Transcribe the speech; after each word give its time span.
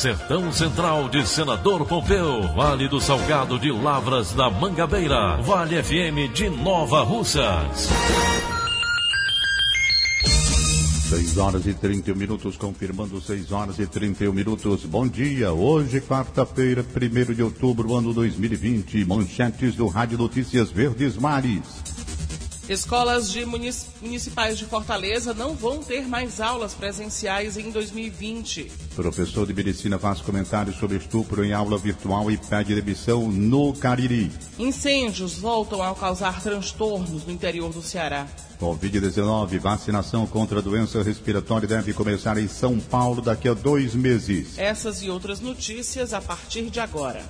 Sertão 0.00 0.50
Central 0.50 1.10
de 1.10 1.28
Senador 1.28 1.84
Pompeu, 1.84 2.40
Vale 2.54 2.88
do 2.88 2.98
Salgado 2.98 3.58
de 3.58 3.70
Lavras 3.70 4.32
da 4.32 4.48
Mangabeira, 4.48 5.36
Vale 5.42 5.82
FM 5.82 6.32
de 6.32 6.48
Nova 6.48 7.02
Russas. 7.02 7.90
6 11.10 11.36
horas 11.36 11.66
e 11.66 11.74
31 11.74 12.16
minutos, 12.16 12.56
confirmando 12.56 13.20
6 13.20 13.52
horas 13.52 13.78
e 13.78 13.86
31 13.86 14.32
minutos. 14.32 14.86
Bom 14.86 15.06
dia, 15.06 15.52
hoje, 15.52 16.00
quarta-feira, 16.00 16.82
1 16.82 17.34
de 17.34 17.42
outubro, 17.42 17.94
ano 17.94 18.14
2020. 18.14 19.04
Manchetes 19.04 19.74
do 19.74 19.86
Rádio 19.86 20.16
Notícias 20.16 20.70
Verdes 20.70 21.18
Mares. 21.18 21.89
Escolas 22.70 23.32
de 23.32 23.44
municipais 23.44 24.56
de 24.56 24.64
Fortaleza 24.64 25.34
não 25.34 25.56
vão 25.56 25.82
ter 25.82 26.06
mais 26.06 26.40
aulas 26.40 26.72
presenciais 26.72 27.56
em 27.56 27.68
2020. 27.68 28.70
Professor 28.94 29.44
de 29.44 29.52
medicina 29.52 29.98
faz 29.98 30.20
comentários 30.20 30.76
sobre 30.76 30.96
estupro 30.96 31.44
em 31.44 31.52
aula 31.52 31.76
virtual 31.76 32.30
e 32.30 32.36
pede 32.36 32.72
demissão 32.72 33.26
no 33.26 33.72
Cariri. 33.72 34.30
Incêndios 34.56 35.36
voltam 35.36 35.82
a 35.82 35.92
causar 35.96 36.40
transtornos 36.40 37.26
no 37.26 37.32
interior 37.32 37.72
do 37.72 37.82
Ceará. 37.82 38.28
Covid-19, 38.60 39.58
vacinação 39.58 40.24
contra 40.24 40.60
a 40.60 40.62
doença 40.62 41.02
respiratória 41.02 41.66
deve 41.66 41.92
começar 41.92 42.38
em 42.38 42.46
São 42.46 42.78
Paulo 42.78 43.20
daqui 43.20 43.48
a 43.48 43.54
dois 43.54 43.96
meses. 43.96 44.56
Essas 44.56 45.02
e 45.02 45.10
outras 45.10 45.40
notícias 45.40 46.12
a 46.12 46.20
partir 46.20 46.70
de 46.70 46.78
agora. 46.78 47.20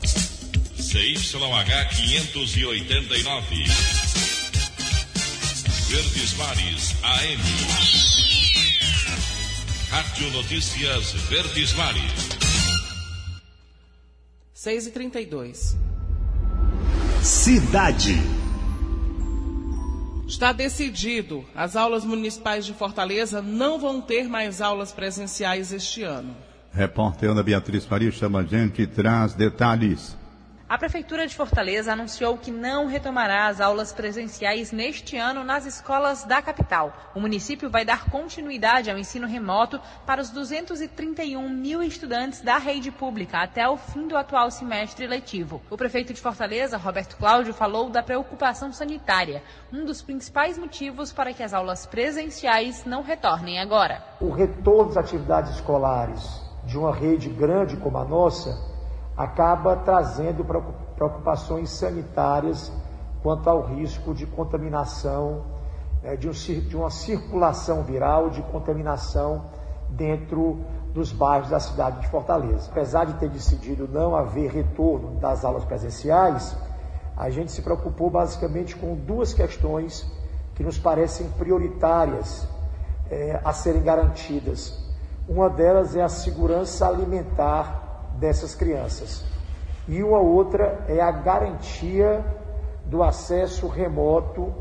CYH 0.76 1.88
589. 1.96 4.29
Verdes 5.90 6.34
Mares 6.34 6.94
AM. 7.02 7.42
Rádio 9.90 10.30
Notícias 10.30 11.12
Verdes 11.28 11.72
Mares. 11.72 12.28
6 14.54 14.86
e 14.86 14.90
32 14.92 15.76
Cidade. 17.24 18.14
Está 20.28 20.52
decidido. 20.52 21.44
As 21.56 21.74
aulas 21.74 22.04
municipais 22.04 22.64
de 22.64 22.72
Fortaleza 22.72 23.42
não 23.42 23.80
vão 23.80 24.00
ter 24.00 24.28
mais 24.28 24.60
aulas 24.60 24.92
presenciais 24.92 25.72
este 25.72 26.04
ano. 26.04 26.36
Repórter 26.72 27.30
Ana 27.30 27.42
Beatriz 27.42 27.84
Faria 27.84 28.12
chama 28.12 28.42
a 28.42 28.44
gente 28.44 28.80
e 28.80 28.86
traz 28.86 29.34
detalhes. 29.34 30.16
A 30.70 30.78
Prefeitura 30.78 31.26
de 31.26 31.34
Fortaleza 31.34 31.92
anunciou 31.92 32.38
que 32.38 32.52
não 32.52 32.86
retomará 32.86 33.48
as 33.48 33.60
aulas 33.60 33.92
presenciais 33.92 34.70
neste 34.70 35.16
ano 35.16 35.42
nas 35.42 35.66
escolas 35.66 36.22
da 36.22 36.40
capital. 36.40 36.92
O 37.12 37.18
município 37.18 37.68
vai 37.68 37.84
dar 37.84 38.08
continuidade 38.08 38.88
ao 38.88 38.96
ensino 38.96 39.26
remoto 39.26 39.80
para 40.06 40.22
os 40.22 40.30
231 40.30 41.48
mil 41.48 41.82
estudantes 41.82 42.40
da 42.40 42.56
rede 42.56 42.92
pública 42.92 43.38
até 43.38 43.68
o 43.68 43.76
fim 43.76 44.06
do 44.06 44.16
atual 44.16 44.48
semestre 44.48 45.08
letivo. 45.08 45.60
O 45.68 45.76
prefeito 45.76 46.14
de 46.14 46.20
Fortaleza, 46.20 46.76
Roberto 46.76 47.16
Cláudio, 47.16 47.52
falou 47.52 47.90
da 47.90 48.00
preocupação 48.00 48.72
sanitária, 48.72 49.42
um 49.72 49.84
dos 49.84 50.00
principais 50.00 50.56
motivos 50.56 51.12
para 51.12 51.34
que 51.34 51.42
as 51.42 51.52
aulas 51.52 51.84
presenciais 51.84 52.84
não 52.84 53.02
retornem 53.02 53.58
agora. 53.58 54.04
O 54.20 54.30
retorno 54.30 54.94
das 54.94 54.98
atividades 54.98 55.52
escolares 55.56 56.40
de 56.64 56.78
uma 56.78 56.94
rede 56.94 57.28
grande 57.28 57.76
como 57.76 57.98
a 57.98 58.04
nossa 58.04 58.69
acaba 59.20 59.76
trazendo 59.76 60.42
preocupações 60.96 61.68
sanitárias 61.68 62.72
quanto 63.22 63.50
ao 63.50 63.60
risco 63.66 64.14
de 64.14 64.26
contaminação, 64.26 65.42
né, 66.02 66.16
de, 66.16 66.26
um, 66.26 66.32
uma 66.78 66.88
circulação 66.88 67.82
viral, 67.82 68.30
de 68.30 68.40
contaminação 68.44 69.44
dentro 69.90 70.64
dos 70.94 71.12
bairros 71.12 71.50
da 71.50 71.60
cidade 71.60 72.00
de 72.00 72.08
Fortaleza. 72.08 72.70
Apesar 72.70 73.04
de 73.04 73.12
ter 73.14 73.28
decidido 73.28 73.86
não 73.86 74.16
haver 74.16 74.50
retorno 74.50 75.10
das 75.20 75.44
aulas 75.44 75.66
presenciais, 75.66 76.56
a 77.14 77.28
gente 77.28 77.52
se 77.52 77.60
preocupou 77.60 78.08
basicamente 78.08 78.74
com 78.74 78.94
duas 78.94 79.34
questões 79.34 80.10
que 80.54 80.64
nos 80.64 80.78
parecem 80.78 81.28
prioritárias 81.32 82.48
é, 83.10 83.38
a 83.44 83.52
serem 83.52 83.82
garantidas. 83.82 84.82
Uma 85.28 85.50
delas 85.50 85.94
é 85.94 86.02
a 86.02 86.08
segurança 86.08 86.88
alimentar 86.88 87.89
dessas 88.20 88.54
crianças. 88.54 89.24
E 89.88 90.02
uma 90.02 90.20
outra 90.20 90.84
é 90.86 91.00
a 91.00 91.10
garantia 91.10 92.24
do 92.84 93.02
acesso 93.02 93.66
remoto 93.66 94.54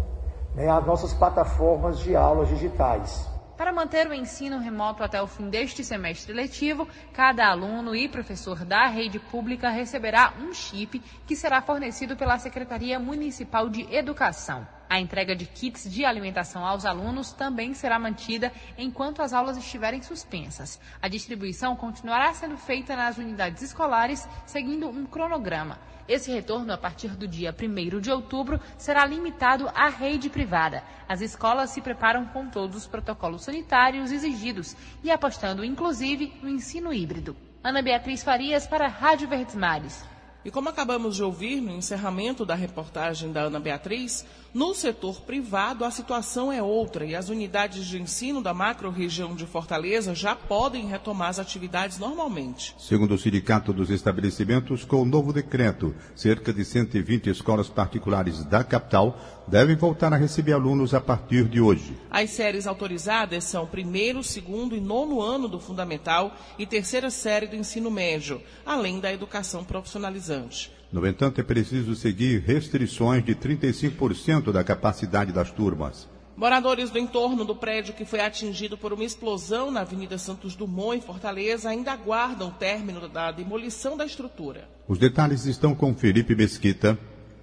né, 0.55 0.69
às 0.69 0.85
nossas 0.85 1.13
plataformas 1.13 1.99
de 1.99 2.15
aulas 2.15 2.47
digitais. 2.47 3.27
Para 3.57 3.73
manter 3.73 4.07
o 4.07 4.13
ensino 4.13 4.57
remoto 4.57 5.03
até 5.03 5.21
o 5.21 5.27
fim 5.27 5.49
deste 5.49 5.83
semestre 5.83 6.31
letivo, 6.31 6.87
cada 7.11 7.49
aluno 7.49 7.93
e 7.93 8.07
professor 8.07 8.63
da 8.63 8.87
rede 8.87 9.19
pública 9.19 9.69
receberá 9.69 10.33
um 10.39 10.53
chip 10.53 10.99
que 11.27 11.35
será 11.35 11.61
fornecido 11.61 12.15
pela 12.15 12.39
Secretaria 12.39 12.97
Municipal 12.97 13.67
de 13.67 13.81
Educação. 13.93 14.65
A 14.89 14.99
entrega 14.99 15.35
de 15.35 15.45
kits 15.45 15.87
de 15.87 16.03
alimentação 16.03 16.65
aos 16.65 16.83
alunos 16.83 17.31
também 17.31 17.75
será 17.75 17.99
mantida 17.99 18.51
enquanto 18.75 19.21
as 19.21 19.33
aulas 19.33 19.55
estiverem 19.55 20.01
suspensas. 20.01 20.79
A 20.99 21.07
distribuição 21.07 21.75
continuará 21.75 22.33
sendo 22.33 22.57
feita 22.57 22.95
nas 22.95 23.19
unidades 23.19 23.61
escolares, 23.61 24.27
seguindo 24.47 24.89
um 24.89 25.05
cronograma. 25.05 25.77
Esse 26.07 26.31
retorno, 26.31 26.73
a 26.73 26.77
partir 26.77 27.09
do 27.09 27.27
dia 27.27 27.55
1 27.55 27.99
de 27.99 28.11
outubro, 28.11 28.59
será 28.79 29.05
limitado 29.05 29.69
à 29.75 29.89
rede 29.89 30.27
privada. 30.27 30.83
As 31.07 31.21
escolas 31.21 31.69
se 31.69 31.81
preparam 31.81 32.25
com 32.25 32.49
todos 32.49 32.75
os 32.75 32.87
protocolos 32.87 33.43
sanitários 33.43 34.11
exigidos 34.11 34.75
e 35.03 35.11
apostando, 35.11 35.63
inclusive, 35.63 36.33
no 36.41 36.49
ensino 36.49 36.91
híbrido. 36.91 37.37
Ana 37.63 37.83
Beatriz 37.83 38.23
Farias 38.23 38.65
para 38.65 38.85
a 38.85 38.89
Rádio 38.89 39.27
Verdes 39.27 39.53
Mares. 39.53 40.03
E 40.43 40.49
como 40.49 40.69
acabamos 40.69 41.17
de 41.17 41.23
ouvir 41.23 41.59
no 41.59 41.71
encerramento 41.71 42.45
da 42.45 42.55
reportagem 42.55 43.29
da 43.29 43.41
Ana 43.41 43.59
Beatriz, 43.59 44.25
no 44.53 44.73
setor 44.73 45.19
privado 45.21 45.83
a 45.83 45.91
situação 45.91 46.49
é 46.49 46.63
outra 46.63 47.05
e 47.05 47.13
as 47.13 47.27
unidades 47.27 47.85
de 47.85 48.01
ensino 48.01 48.41
da 48.41 48.53
macro-região 48.53 49.35
de 49.35 49.45
Fortaleza 49.45 50.15
já 50.15 50.37
podem 50.37 50.87
retomar 50.87 51.27
as 51.27 51.39
atividades 51.39 51.99
normalmente. 51.99 52.73
Segundo 52.79 53.15
o 53.15 53.17
Sindicato 53.17 53.73
dos 53.73 53.89
Estabelecimentos, 53.89 54.85
com 54.85 55.01
o 55.01 55.05
novo 55.05 55.33
decreto, 55.33 55.93
cerca 56.15 56.53
de 56.53 56.63
120 56.63 57.29
escolas 57.29 57.67
particulares 57.67 58.41
da 58.45 58.63
capital 58.63 59.19
devem 59.49 59.75
voltar 59.75 60.13
a 60.13 60.17
receber 60.17 60.53
alunos 60.53 60.93
a 60.93 61.01
partir 61.01 61.45
de 61.49 61.59
hoje. 61.59 61.97
As 62.09 62.29
séries 62.29 62.67
autorizadas 62.67 63.43
são 63.43 63.65
primeiro, 63.65 64.23
segundo 64.23 64.75
e 64.75 64.79
nono 64.79 65.21
ano 65.21 65.47
do 65.47 65.59
fundamental 65.59 66.35
e 66.57 66.65
terceira 66.65 67.09
série 67.09 67.47
do 67.47 67.55
ensino 67.55 67.89
médio, 67.89 68.41
além 68.65 68.99
da 68.99 69.11
educação 69.11 69.63
profissionalizante. 69.63 70.71
No 70.91 71.05
entanto, 71.05 71.41
é 71.41 71.43
preciso 71.43 71.95
seguir 71.95 72.41
restrições 72.41 73.23
de 73.23 73.35
35% 73.35 74.51
da 74.51 74.63
capacidade 74.63 75.31
das 75.31 75.51
turmas. 75.51 76.07
Moradores 76.39 76.89
do 76.89 76.97
entorno 76.97 77.43
do 77.43 77.53
prédio 77.53 77.93
que 77.93 78.05
foi 78.05 78.21
atingido 78.21 78.77
por 78.77 78.93
uma 78.93 79.03
explosão 79.03 79.69
na 79.69 79.81
Avenida 79.81 80.17
Santos 80.17 80.55
Dumont, 80.55 80.97
em 80.97 81.01
Fortaleza, 81.01 81.69
ainda 81.69 81.91
aguardam 81.91 82.47
o 82.47 82.51
término 82.51 83.09
da 83.09 83.29
demolição 83.29 83.97
da 83.97 84.05
estrutura. 84.05 84.69
Os 84.87 84.97
detalhes 84.97 85.45
estão 85.45 85.75
com 85.75 85.93
Felipe 85.93 86.33
Mesquita. 86.35 86.97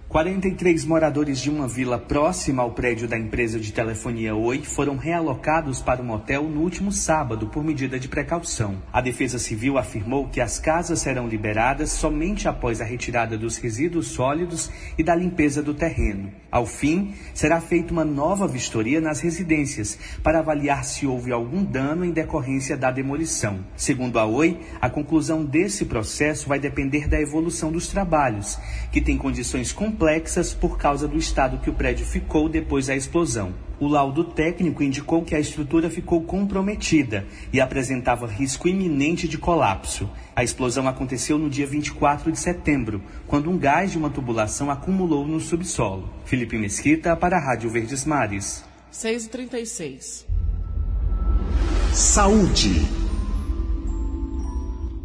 43 0.09 0.85
moradores 0.85 1.37
de 1.37 1.49
uma 1.49 1.67
vila 1.67 1.97
próxima 1.97 2.63
ao 2.63 2.71
prédio 2.71 3.09
da 3.09 3.19
empresa 3.19 3.59
de 3.59 3.73
telefonia 3.73 4.33
Oi 4.33 4.61
foram 4.63 4.95
realocados 4.95 5.81
para 5.81 6.01
o 6.01 6.05
motel 6.05 6.43
no 6.43 6.61
último 6.61 6.93
sábado 6.93 7.47
por 7.47 7.61
medida 7.61 7.99
de 7.99 8.07
precaução. 8.07 8.81
A 8.91 9.01
Defesa 9.01 9.37
Civil 9.37 9.77
afirmou 9.77 10.29
que 10.29 10.39
as 10.39 10.59
casas 10.59 11.01
serão 11.01 11.27
liberadas 11.27 11.91
somente 11.91 12.47
após 12.47 12.79
a 12.79 12.85
retirada 12.85 13.37
dos 13.37 13.57
resíduos 13.57 14.07
sólidos 14.07 14.71
e 14.97 15.03
da 15.03 15.13
limpeza 15.13 15.61
do 15.61 15.73
terreno. 15.73 16.31
Ao 16.49 16.65
fim, 16.65 17.13
será 17.33 17.59
feita 17.59 17.91
uma 17.91 18.05
nova 18.05 18.47
vistoria 18.47 19.01
nas 19.01 19.19
residências 19.19 19.99
para 20.23 20.39
avaliar 20.39 20.85
se 20.85 21.05
houve 21.05 21.33
algum 21.33 21.61
dano 21.65 22.05
em 22.05 22.11
decorrência 22.11 22.77
da 22.77 22.89
demolição. 22.89 23.59
Segundo 23.75 24.17
a 24.17 24.25
Oi, 24.25 24.57
a 24.79 24.89
conclusão 24.89 25.43
desse 25.43 25.83
processo 25.83 26.47
vai 26.47 26.59
depender 26.59 27.09
da 27.09 27.19
evolução 27.19 27.73
dos 27.73 27.89
trabalhos, 27.89 28.57
que 28.89 29.01
tem 29.01 29.17
condições 29.17 29.73
complexas 29.97 30.53
por 30.53 30.77
causa 30.77 31.07
do 31.07 31.17
estado 31.17 31.57
que 31.57 31.71
o 31.71 31.73
prédio 31.73 32.05
ficou 32.05 32.47
depois 32.47 32.85
da 32.85 32.95
explosão. 32.95 33.51
O 33.79 33.87
laudo 33.87 34.23
técnico 34.23 34.83
indicou 34.83 35.23
que 35.23 35.33
a 35.33 35.39
estrutura 35.39 35.89
ficou 35.89 36.21
comprometida 36.21 37.25
e 37.51 37.59
apresentava 37.59 38.27
risco 38.27 38.67
iminente 38.67 39.27
de 39.27 39.39
colapso. 39.39 40.07
A 40.35 40.43
explosão 40.43 40.87
aconteceu 40.87 41.39
no 41.39 41.49
dia 41.49 41.65
24 41.65 42.31
de 42.31 42.37
setembro, 42.37 43.01
quando 43.25 43.49
um 43.49 43.57
gás 43.57 43.91
de 43.91 43.97
uma 43.97 44.11
tubulação 44.11 44.69
acumulou 44.69 45.27
no 45.27 45.39
subsolo. 45.39 46.07
Felipe 46.25 46.59
Mesquita 46.59 47.15
para 47.15 47.37
a 47.37 47.43
Rádio 47.43 47.71
Verdes 47.71 48.05
Mares. 48.05 48.63
6h36. 48.93 50.25
Saúde. 51.91 53.06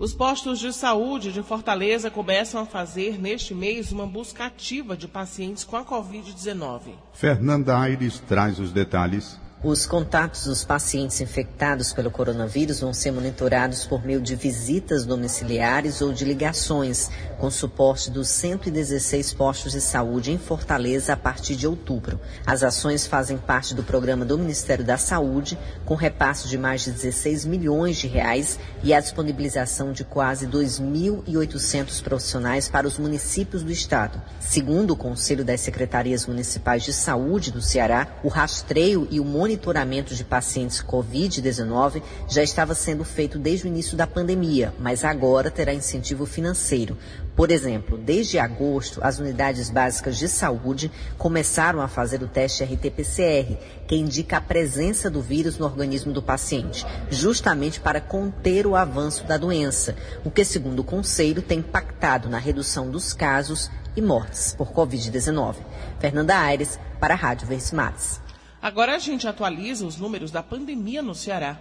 Os 0.02 0.12
postos 0.12 0.58
de 0.58 0.72
saúde 0.72 1.30
de 1.30 1.44
Fortaleza 1.44 2.10
começam 2.10 2.60
a 2.60 2.66
fazer 2.66 3.20
neste 3.20 3.54
mês 3.54 3.92
uma 3.92 4.04
busca 4.04 4.46
ativa 4.46 4.96
de 4.96 5.06
pacientes 5.06 5.62
com 5.62 5.76
a 5.76 5.84
Covid-19. 5.84 6.94
Fernanda 7.12 7.78
Aires 7.78 8.18
traz 8.18 8.58
os 8.58 8.72
detalhes. 8.72 9.40
Os 9.64 9.86
contatos 9.86 10.46
dos 10.46 10.64
pacientes 10.64 11.20
infectados 11.20 11.92
pelo 11.92 12.10
coronavírus 12.10 12.80
vão 12.80 12.92
ser 12.92 13.12
monitorados 13.12 13.86
por 13.86 14.04
meio 14.04 14.20
de 14.20 14.34
visitas 14.34 15.04
domiciliares 15.04 16.00
ou 16.00 16.12
de 16.12 16.24
ligações, 16.24 17.08
com 17.38 17.48
suporte 17.48 18.10
dos 18.10 18.28
116 18.28 19.32
postos 19.34 19.70
de 19.70 19.80
saúde 19.80 20.32
em 20.32 20.38
Fortaleza 20.38 21.12
a 21.12 21.16
partir 21.16 21.54
de 21.54 21.68
outubro. 21.68 22.18
As 22.44 22.64
ações 22.64 23.06
fazem 23.06 23.38
parte 23.38 23.72
do 23.72 23.84
programa 23.84 24.24
do 24.24 24.36
Ministério 24.36 24.84
da 24.84 24.96
Saúde, 24.96 25.56
com 25.84 25.94
repasse 25.94 26.48
de 26.48 26.58
mais 26.58 26.80
de 26.80 26.90
16 26.90 27.44
milhões 27.44 27.98
de 27.98 28.08
reais 28.08 28.58
e 28.82 28.92
a 28.92 28.98
disponibilização 28.98 29.92
de 29.92 30.02
quase 30.02 30.44
2.800 30.48 32.02
profissionais 32.02 32.68
para 32.68 32.88
os 32.88 32.98
municípios 32.98 33.62
do 33.62 33.70
estado. 33.70 34.20
Segundo 34.40 34.90
o 34.90 34.96
Conselho 34.96 35.44
das 35.44 35.60
Secretarias 35.60 36.26
Municipais 36.26 36.82
de 36.82 36.92
Saúde 36.92 37.52
do 37.52 37.62
Ceará, 37.62 38.08
o 38.24 38.28
rastreio 38.28 39.06
e 39.08 39.20
o 39.20 39.24
monitoramento 39.24 39.51
monitoramento 39.52 40.14
de 40.14 40.24
pacientes 40.24 40.82
Covid-19 40.82 42.02
já 42.26 42.42
estava 42.42 42.74
sendo 42.74 43.04
feito 43.04 43.38
desde 43.38 43.66
o 43.66 43.68
início 43.68 43.96
da 43.96 44.06
pandemia, 44.06 44.72
mas 44.78 45.04
agora 45.04 45.50
terá 45.50 45.74
incentivo 45.74 46.24
financeiro. 46.24 46.96
Por 47.36 47.50
exemplo, 47.50 47.98
desde 47.98 48.38
agosto, 48.38 49.00
as 49.02 49.18
unidades 49.18 49.68
básicas 49.68 50.16
de 50.16 50.28
saúde 50.28 50.90
começaram 51.18 51.80
a 51.80 51.88
fazer 51.88 52.22
o 52.22 52.28
teste 52.28 52.64
RT-PCR, 52.64 53.58
que 53.86 53.96
indica 53.96 54.38
a 54.38 54.40
presença 54.40 55.10
do 55.10 55.20
vírus 55.20 55.58
no 55.58 55.66
organismo 55.66 56.12
do 56.12 56.22
paciente, 56.22 56.86
justamente 57.10 57.78
para 57.78 58.00
conter 58.00 58.66
o 58.66 58.74
avanço 58.74 59.24
da 59.24 59.36
doença, 59.36 59.94
o 60.24 60.30
que, 60.30 60.44
segundo 60.44 60.80
o 60.80 60.84
Conselho, 60.84 61.42
tem 61.42 61.58
impactado 61.58 62.28
na 62.28 62.38
redução 62.38 62.90
dos 62.90 63.12
casos 63.12 63.70
e 63.94 64.00
mortes 64.00 64.54
por 64.54 64.72
Covid-19. 64.72 65.56
Fernanda 65.98 66.38
Aires, 66.38 66.78
para 66.98 67.14
a 67.14 67.16
Rádio 67.16 67.46
Verdes 67.46 67.72
Mares. 67.72 68.22
Agora 68.62 68.94
a 68.94 68.98
gente 68.98 69.26
atualiza 69.26 69.84
os 69.84 69.96
números 69.96 70.30
da 70.30 70.40
pandemia 70.40 71.02
no 71.02 71.16
Ceará. 71.16 71.58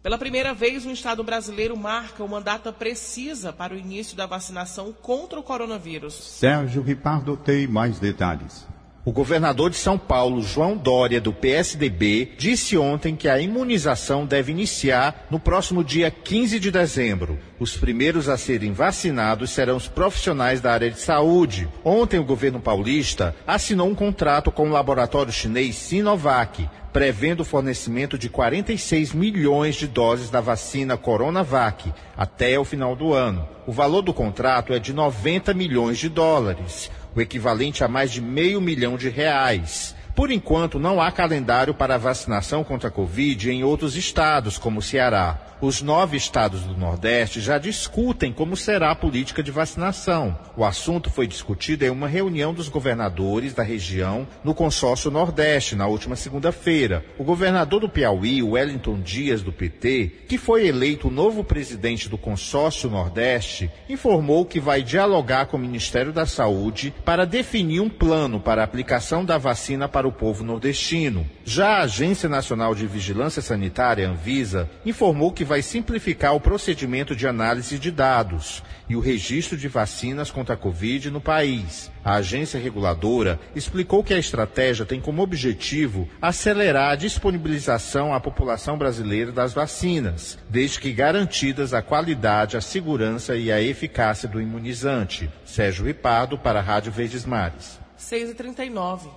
Pela 0.01 0.17
primeira 0.17 0.55
vez, 0.55 0.87
o 0.87 0.89
Estado 0.89 1.23
brasileiro 1.23 1.77
marca 1.77 2.23
uma 2.23 2.41
data 2.41 2.73
precisa 2.73 3.53
para 3.53 3.75
o 3.75 3.77
início 3.77 4.17
da 4.17 4.25
vacinação 4.25 4.91
contra 4.91 5.39
o 5.39 5.43
coronavírus. 5.43 6.15
Sérgio 6.15 6.81
Ripardo 6.81 7.37
tem 7.37 7.67
mais 7.67 7.99
detalhes. 7.99 8.65
O 9.05 9.11
governador 9.11 9.69
de 9.69 9.75
São 9.75 9.99
Paulo, 9.99 10.41
João 10.41 10.75
Dória, 10.75 11.21
do 11.21 11.31
PSDB, 11.31 12.31
disse 12.39 12.75
ontem 12.75 13.15
que 13.15 13.29
a 13.29 13.39
imunização 13.39 14.25
deve 14.25 14.51
iniciar 14.51 15.27
no 15.29 15.39
próximo 15.39 15.83
dia 15.83 16.09
15 16.09 16.59
de 16.59 16.71
dezembro. 16.71 17.37
Os 17.59 17.77
primeiros 17.77 18.27
a 18.27 18.35
serem 18.35 18.73
vacinados 18.73 19.51
serão 19.51 19.77
os 19.77 19.87
profissionais 19.87 20.59
da 20.59 20.73
área 20.73 20.89
de 20.89 20.99
saúde. 20.99 21.69
Ontem, 21.83 22.19
o 22.19 22.23
governo 22.23 22.59
paulista 22.59 23.35
assinou 23.45 23.87
um 23.87 23.93
contrato 23.93 24.51
com 24.51 24.69
o 24.69 24.71
laboratório 24.71 25.31
chinês 25.31 25.75
Sinovac, 25.75 26.67
prevendo 26.91 27.41
o 27.41 27.45
fornecimento 27.45 28.17
de 28.17 28.27
46 28.27 29.13
milhões 29.13 29.75
de 29.75 29.85
doses 29.85 30.31
da 30.31 30.41
vacina 30.41 30.97
Coronavac 30.97 31.93
até 32.17 32.57
o 32.57 32.65
final 32.65 32.95
do 32.95 33.13
ano. 33.13 33.47
O 33.67 33.71
valor 33.71 34.01
do 34.01 34.13
contrato 34.13 34.73
é 34.73 34.79
de 34.79 34.93
90 34.93 35.53
milhões 35.53 35.99
de 35.99 36.09
dólares 36.09 36.89
o 37.15 37.21
equivalente 37.21 37.83
a 37.83 37.87
mais 37.87 38.11
de 38.11 38.21
meio 38.21 38.59
milhão 38.59 38.97
de 38.97 39.09
reais. 39.09 39.95
Por 40.13 40.31
enquanto, 40.31 40.79
não 40.79 41.01
há 41.01 41.11
calendário 41.11 41.73
para 41.73 41.97
vacinação 41.97 42.63
contra 42.63 42.89
a 42.89 42.91
Covid 42.91 43.49
em 43.49 43.63
outros 43.63 43.95
estados, 43.95 44.57
como 44.57 44.79
o 44.79 44.83
Ceará. 44.83 45.39
Os 45.65 45.81
nove 45.81 46.15
estados 46.15 46.61
do 46.61 46.77
Nordeste 46.77 47.41
já 47.41 47.57
discutem 47.57 48.31
como 48.31 48.55
será 48.55 48.91
a 48.91 48.95
política 48.95 49.41
de 49.41 49.49
vacinação. 49.49 50.37
O 50.55 50.63
assunto 50.63 51.09
foi 51.09 51.25
discutido 51.25 51.83
em 51.83 51.89
uma 51.89 52.07
reunião 52.07 52.53
dos 52.53 52.69
governadores 52.69 53.51
da 53.51 53.63
região 53.63 54.27
no 54.43 54.53
consórcio 54.53 55.09
Nordeste, 55.09 55.75
na 55.75 55.87
última 55.87 56.15
segunda-feira. 56.15 57.03
O 57.17 57.23
governador 57.23 57.79
do 57.79 57.89
Piauí, 57.89 58.43
Wellington 58.43 59.01
Dias, 59.01 59.41
do 59.41 59.51
PT, 59.51 60.25
que 60.27 60.37
foi 60.37 60.67
eleito 60.67 61.09
novo 61.09 61.43
presidente 61.43 62.07
do 62.07 62.15
consórcio 62.15 62.87
Nordeste, 62.87 63.71
informou 63.89 64.45
que 64.45 64.59
vai 64.59 64.83
dialogar 64.83 65.47
com 65.47 65.57
o 65.57 65.59
Ministério 65.59 66.13
da 66.13 66.27
Saúde 66.27 66.93
para 67.03 67.25
definir 67.25 67.79
um 67.79 67.89
plano 67.89 68.39
para 68.39 68.61
a 68.61 68.65
aplicação 68.65 69.25
da 69.25 69.39
vacina 69.39 69.89
para 69.89 70.07
o 70.07 70.11
povo 70.11 70.43
nordestino. 70.43 71.27
Já 71.43 71.77
a 71.77 71.81
Agência 71.85 72.29
Nacional 72.29 72.75
de 72.75 72.85
Vigilância 72.85 73.41
Sanitária, 73.41 74.07
Anvisa, 74.07 74.69
informou 74.85 75.31
que 75.31 75.54
vai 75.55 75.61
simplificar 75.61 76.35
o 76.35 76.39
procedimento 76.41 77.15
de 77.15 77.25
análise 77.25 77.79
de 77.79 77.89
dados 77.89 78.61
e 78.89 78.95
o 78.97 78.99
registro 78.99 79.55
de 79.55 79.69
vacinas 79.69 80.29
contra 80.29 80.53
a 80.53 80.57
Covid 80.57 81.09
no 81.09 81.21
país. 81.21 81.89
A 82.03 82.15
agência 82.15 82.59
reguladora 82.59 83.39
explicou 83.55 84.03
que 84.03 84.13
a 84.13 84.17
estratégia 84.17 84.85
tem 84.85 84.99
como 84.99 85.21
objetivo 85.21 86.09
acelerar 86.21 86.91
a 86.91 86.95
disponibilização 86.97 88.13
à 88.13 88.19
população 88.19 88.77
brasileira 88.77 89.31
das 89.31 89.53
vacinas, 89.53 90.37
desde 90.49 90.77
que 90.77 90.91
garantidas 90.91 91.73
a 91.73 91.81
qualidade, 91.81 92.57
a 92.57 92.61
segurança 92.61 93.37
e 93.37 93.49
a 93.49 93.61
eficácia 93.61 94.27
do 94.27 94.41
imunizante. 94.41 95.29
Sérgio 95.45 95.85
Ripardo 95.85 96.37
para 96.37 96.59
a 96.59 96.61
Rádio 96.61 96.91
Verdes 96.91 97.23
Mares. 97.23 97.79
6h39. 97.97 99.07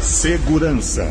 Segurança. 0.00 1.04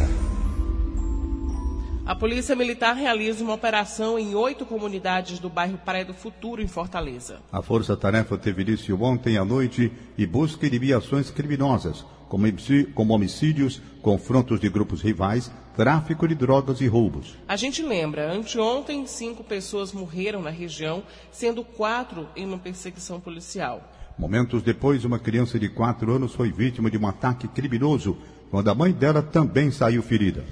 A 2.07 2.15
Polícia 2.15 2.55
Militar 2.55 2.95
realiza 2.95 3.43
uma 3.43 3.53
operação 3.53 4.17
em 4.17 4.33
oito 4.33 4.65
comunidades 4.65 5.39
do 5.39 5.49
bairro 5.49 5.77
Praia 5.77 6.05
do 6.05 6.13
Futuro, 6.13 6.61
em 6.61 6.67
Fortaleza. 6.67 7.41
A 7.51 7.61
Força 7.61 7.97
Tarefa 7.97 8.37
teve 8.37 8.61
início 8.61 8.97
ontem 9.01 9.37
à 9.37 9.43
noite 9.43 9.91
e 10.17 10.25
busca 10.25 10.65
inibir 10.65 10.95
ações 10.95 11.29
criminosas, 11.29 12.05
como 12.29 13.13
homicídios, 13.13 13.81
confrontos 14.01 14.57
de 14.57 14.69
grupos 14.69 15.01
rivais, 15.01 15.51
tráfico 15.75 16.25
de 16.25 16.33
drogas 16.33 16.79
e 16.79 16.87
roubos. 16.87 17.35
A 17.45 17.57
gente 17.57 17.83
lembra, 17.83 18.31
anteontem, 18.31 19.05
cinco 19.05 19.43
pessoas 19.43 19.91
morreram 19.91 20.41
na 20.41 20.49
região, 20.49 21.03
sendo 21.29 21.61
quatro 21.61 22.29
em 22.37 22.45
uma 22.45 22.57
perseguição 22.57 23.19
policial. 23.19 23.83
Momentos 24.17 24.63
depois, 24.63 25.03
uma 25.03 25.19
criança 25.19 25.59
de 25.59 25.67
quatro 25.67 26.13
anos 26.13 26.33
foi 26.33 26.53
vítima 26.53 26.89
de 26.89 26.97
um 26.97 27.05
ataque 27.05 27.49
criminoso, 27.49 28.17
quando 28.49 28.69
a 28.69 28.73
mãe 28.73 28.93
dela 28.93 29.21
também 29.21 29.71
saiu 29.71 30.01
ferida. 30.01 30.45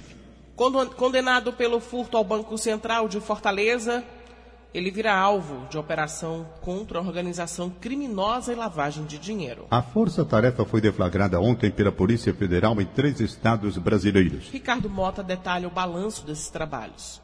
Condenado 0.56 1.52
pelo 1.52 1.78
furto 1.80 2.16
ao 2.16 2.24
Banco 2.24 2.56
Central 2.56 3.08
de 3.08 3.20
Fortaleza, 3.20 4.02
ele 4.72 4.90
vira 4.90 5.14
alvo 5.14 5.68
de 5.68 5.76
operação 5.76 6.46
contra 6.62 6.98
a 6.98 7.02
organização 7.02 7.68
criminosa 7.68 8.54
e 8.54 8.56
lavagem 8.56 9.04
de 9.04 9.18
dinheiro. 9.18 9.66
A 9.70 9.82
força-tarefa 9.82 10.64
foi 10.64 10.80
deflagrada 10.80 11.38
ontem 11.38 11.70
pela 11.70 11.92
Polícia 11.92 12.32
Federal 12.32 12.80
em 12.80 12.86
três 12.86 13.20
estados 13.20 13.76
brasileiros. 13.76 14.48
Ricardo 14.50 14.88
Mota 14.88 15.22
detalha 15.22 15.68
o 15.68 15.70
balanço 15.70 16.24
desses 16.26 16.48
trabalhos. 16.48 17.20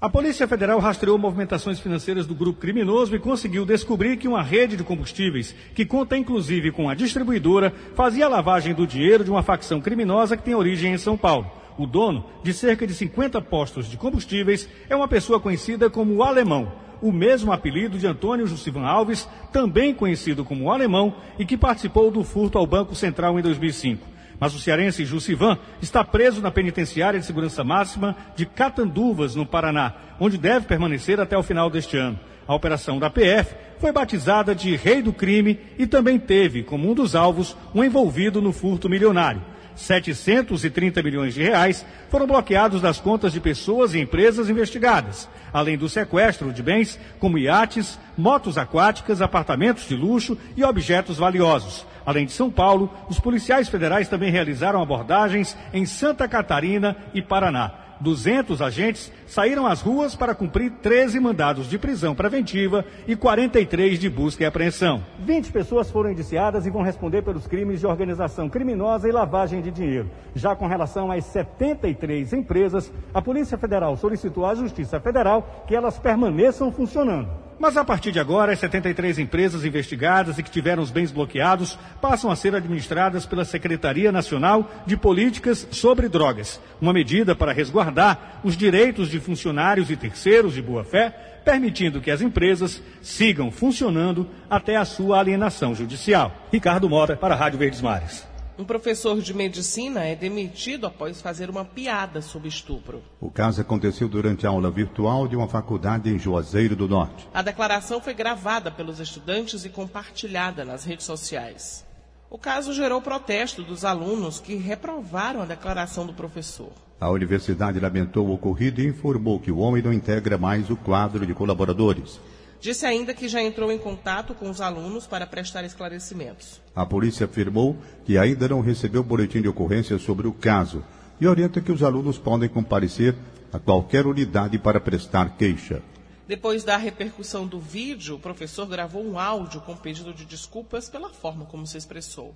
A 0.00 0.08
Polícia 0.08 0.46
Federal 0.46 0.78
rastreou 0.78 1.18
movimentações 1.18 1.80
financeiras 1.80 2.24
do 2.24 2.36
grupo 2.36 2.60
criminoso 2.60 3.16
e 3.16 3.18
conseguiu 3.18 3.66
descobrir 3.66 4.16
que 4.16 4.28
uma 4.28 4.42
rede 4.42 4.76
de 4.76 4.84
combustíveis, 4.84 5.54
que 5.74 5.84
conta 5.84 6.16
inclusive 6.16 6.70
com 6.70 6.88
a 6.88 6.94
distribuidora, 6.94 7.72
fazia 7.96 8.26
a 8.26 8.28
lavagem 8.28 8.74
do 8.74 8.86
dinheiro 8.86 9.24
de 9.24 9.30
uma 9.30 9.42
facção 9.42 9.80
criminosa 9.80 10.36
que 10.36 10.44
tem 10.44 10.54
origem 10.54 10.92
em 10.92 10.98
São 10.98 11.16
Paulo. 11.16 11.50
O 11.78 11.86
dono, 11.86 12.24
de 12.42 12.52
cerca 12.52 12.86
de 12.86 12.94
50 12.94 13.40
postos 13.42 13.90
de 13.90 13.96
combustíveis, 13.96 14.68
é 14.88 14.96
uma 14.96 15.08
pessoa 15.08 15.38
conhecida 15.38 15.90
como 15.90 16.14
o 16.14 16.22
Alemão, 16.22 16.72
o 17.02 17.12
mesmo 17.12 17.52
apelido 17.52 17.98
de 17.98 18.06
Antônio 18.06 18.46
Jussivan 18.46 18.86
Alves, 18.86 19.28
também 19.52 19.94
conhecido 19.94 20.44
como 20.44 20.64
o 20.64 20.70
Alemão, 20.70 21.14
e 21.38 21.44
que 21.44 21.56
participou 21.56 22.10
do 22.10 22.24
furto 22.24 22.56
ao 22.56 22.66
Banco 22.66 22.94
Central 22.94 23.38
em 23.38 23.42
2005. 23.42 24.06
Mas 24.38 24.54
o 24.54 24.58
cearense 24.58 25.04
Jussivan 25.04 25.58
está 25.80 26.04
preso 26.04 26.40
na 26.40 26.50
penitenciária 26.50 27.18
de 27.18 27.26
segurança 27.26 27.64
máxima 27.64 28.16
de 28.34 28.44
Catanduvas, 28.44 29.34
no 29.34 29.46
Paraná, 29.46 29.94
onde 30.20 30.36
deve 30.36 30.66
permanecer 30.66 31.20
até 31.20 31.36
o 31.36 31.42
final 31.42 31.70
deste 31.70 31.96
ano. 31.96 32.18
A 32.46 32.54
operação 32.54 32.98
da 32.98 33.10
PF 33.10 33.54
foi 33.78 33.92
batizada 33.92 34.54
de 34.54 34.76
Rei 34.76 35.02
do 35.02 35.12
Crime 35.12 35.58
e 35.78 35.86
também 35.86 36.18
teve, 36.18 36.62
como 36.62 36.90
um 36.90 36.94
dos 36.94 37.14
alvos, 37.14 37.56
um 37.74 37.82
envolvido 37.82 38.40
no 38.40 38.52
furto 38.52 38.88
milionário. 38.88 39.42
730 39.76 41.02
milhões 41.02 41.34
de 41.34 41.42
reais 41.42 41.84
foram 42.08 42.26
bloqueados 42.26 42.80
das 42.80 42.98
contas 42.98 43.32
de 43.32 43.40
pessoas 43.40 43.94
e 43.94 44.00
empresas 44.00 44.48
investigadas, 44.48 45.28
além 45.52 45.76
do 45.76 45.88
sequestro 45.88 46.52
de 46.52 46.62
bens 46.62 46.98
como 47.20 47.38
iates, 47.38 47.98
motos 48.16 48.58
aquáticas, 48.58 49.20
apartamentos 49.20 49.86
de 49.86 49.94
luxo 49.94 50.36
e 50.56 50.64
objetos 50.64 51.18
valiosos. 51.18 51.86
Além 52.04 52.26
de 52.26 52.32
São 52.32 52.50
Paulo, 52.50 52.92
os 53.08 53.20
policiais 53.20 53.68
federais 53.68 54.08
também 54.08 54.30
realizaram 54.30 54.82
abordagens 54.82 55.56
em 55.72 55.84
Santa 55.84 56.26
Catarina 56.26 56.96
e 57.12 57.20
Paraná. 57.20 57.85
200 58.00 58.60
agentes 58.62 59.12
saíram 59.26 59.66
às 59.66 59.80
ruas 59.80 60.14
para 60.14 60.34
cumprir 60.34 60.70
13 60.82 61.18
mandados 61.20 61.68
de 61.68 61.78
prisão 61.78 62.14
preventiva 62.14 62.84
e 63.06 63.16
43 63.16 63.98
de 63.98 64.08
busca 64.08 64.42
e 64.42 64.46
apreensão. 64.46 65.02
20 65.20 65.52
pessoas 65.52 65.90
foram 65.90 66.10
indiciadas 66.10 66.66
e 66.66 66.70
vão 66.70 66.82
responder 66.82 67.22
pelos 67.22 67.46
crimes 67.46 67.80
de 67.80 67.86
organização 67.86 68.48
criminosa 68.48 69.08
e 69.08 69.12
lavagem 69.12 69.60
de 69.60 69.70
dinheiro. 69.70 70.10
Já 70.34 70.54
com 70.54 70.66
relação 70.66 71.10
às 71.10 71.24
73 71.26 72.32
empresas, 72.32 72.92
a 73.12 73.22
Polícia 73.22 73.58
Federal 73.58 73.96
solicitou 73.96 74.46
à 74.46 74.54
Justiça 74.54 75.00
Federal 75.00 75.64
que 75.66 75.74
elas 75.74 75.98
permaneçam 75.98 76.70
funcionando. 76.70 77.45
Mas 77.58 77.76
a 77.76 77.84
partir 77.84 78.12
de 78.12 78.20
agora, 78.20 78.52
as 78.52 78.58
73 78.58 79.18
empresas 79.18 79.64
investigadas 79.64 80.38
e 80.38 80.42
que 80.42 80.50
tiveram 80.50 80.82
os 80.82 80.90
bens 80.90 81.10
bloqueados 81.10 81.78
passam 82.02 82.30
a 82.30 82.36
ser 82.36 82.54
administradas 82.54 83.24
pela 83.24 83.46
Secretaria 83.46 84.12
Nacional 84.12 84.70
de 84.84 84.94
Políticas 84.94 85.66
sobre 85.70 86.08
Drogas, 86.08 86.60
uma 86.80 86.92
medida 86.92 87.34
para 87.34 87.52
resguardar 87.52 88.40
os 88.44 88.56
direitos 88.56 89.08
de 89.08 89.18
funcionários 89.18 89.90
e 89.90 89.96
terceiros 89.96 90.52
de 90.52 90.60
boa-fé, 90.60 91.40
permitindo 91.44 92.00
que 92.00 92.10
as 92.10 92.20
empresas 92.20 92.82
sigam 93.00 93.50
funcionando 93.50 94.28
até 94.50 94.76
a 94.76 94.84
sua 94.84 95.18
alienação 95.18 95.74
judicial. 95.74 96.32
Ricardo 96.52 96.90
Mota, 96.90 97.16
para 97.16 97.34
a 97.34 97.38
Rádio 97.38 97.58
Verdes 97.58 97.80
Mares. 97.80 98.35
Um 98.58 98.64
professor 98.64 99.20
de 99.20 99.34
medicina 99.34 100.04
é 100.04 100.14
demitido 100.14 100.86
após 100.86 101.20
fazer 101.20 101.50
uma 101.50 101.62
piada 101.62 102.22
sobre 102.22 102.48
estupro. 102.48 103.02
O 103.20 103.30
caso 103.30 103.60
aconteceu 103.60 104.08
durante 104.08 104.46
a 104.46 104.48
aula 104.48 104.70
virtual 104.70 105.28
de 105.28 105.36
uma 105.36 105.46
faculdade 105.46 106.08
em 106.08 106.18
Juazeiro 106.18 106.74
do 106.74 106.88
Norte. 106.88 107.28
A 107.34 107.42
declaração 107.42 108.00
foi 108.00 108.14
gravada 108.14 108.70
pelos 108.70 108.98
estudantes 108.98 109.66
e 109.66 109.68
compartilhada 109.68 110.64
nas 110.64 110.84
redes 110.84 111.04
sociais. 111.04 111.84
O 112.30 112.38
caso 112.38 112.72
gerou 112.72 113.02
protesto 113.02 113.62
dos 113.62 113.84
alunos 113.84 114.40
que 114.40 114.56
reprovaram 114.56 115.42
a 115.42 115.46
declaração 115.46 116.06
do 116.06 116.14
professor. 116.14 116.72
A 116.98 117.10
universidade 117.10 117.78
lamentou 117.78 118.26
o 118.26 118.32
ocorrido 118.32 118.80
e 118.80 118.86
informou 118.86 119.38
que 119.38 119.52
o 119.52 119.58
homem 119.58 119.82
não 119.82 119.92
integra 119.92 120.38
mais 120.38 120.70
o 120.70 120.76
quadro 120.76 121.26
de 121.26 121.34
colaboradores. 121.34 122.18
Disse 122.60 122.86
ainda 122.86 123.14
que 123.14 123.28
já 123.28 123.42
entrou 123.42 123.70
em 123.70 123.78
contato 123.78 124.34
com 124.34 124.50
os 124.50 124.60
alunos 124.60 125.06
para 125.06 125.26
prestar 125.26 125.64
esclarecimentos. 125.64 126.60
A 126.74 126.84
polícia 126.84 127.26
afirmou 127.26 127.76
que 128.04 128.18
ainda 128.18 128.48
não 128.48 128.60
recebeu 128.60 129.02
boletim 129.02 129.42
de 129.42 129.48
ocorrência 129.48 129.98
sobre 129.98 130.26
o 130.26 130.32
caso 130.32 130.82
e 131.20 131.26
orienta 131.26 131.60
que 131.60 131.72
os 131.72 131.82
alunos 131.82 132.18
podem 132.18 132.48
comparecer 132.48 133.14
a 133.52 133.58
qualquer 133.58 134.06
unidade 134.06 134.58
para 134.58 134.80
prestar 134.80 135.36
queixa. 135.36 135.82
Depois 136.26 136.64
da 136.64 136.76
repercussão 136.76 137.46
do 137.46 137.60
vídeo, 137.60 138.16
o 138.16 138.18
professor 138.18 138.66
gravou 138.66 139.04
um 139.04 139.18
áudio 139.18 139.60
com 139.60 139.76
pedido 139.76 140.12
de 140.12 140.24
desculpas 140.24 140.90
pela 140.90 141.08
forma 141.08 141.44
como 141.44 141.66
se 141.66 141.78
expressou. 141.78 142.34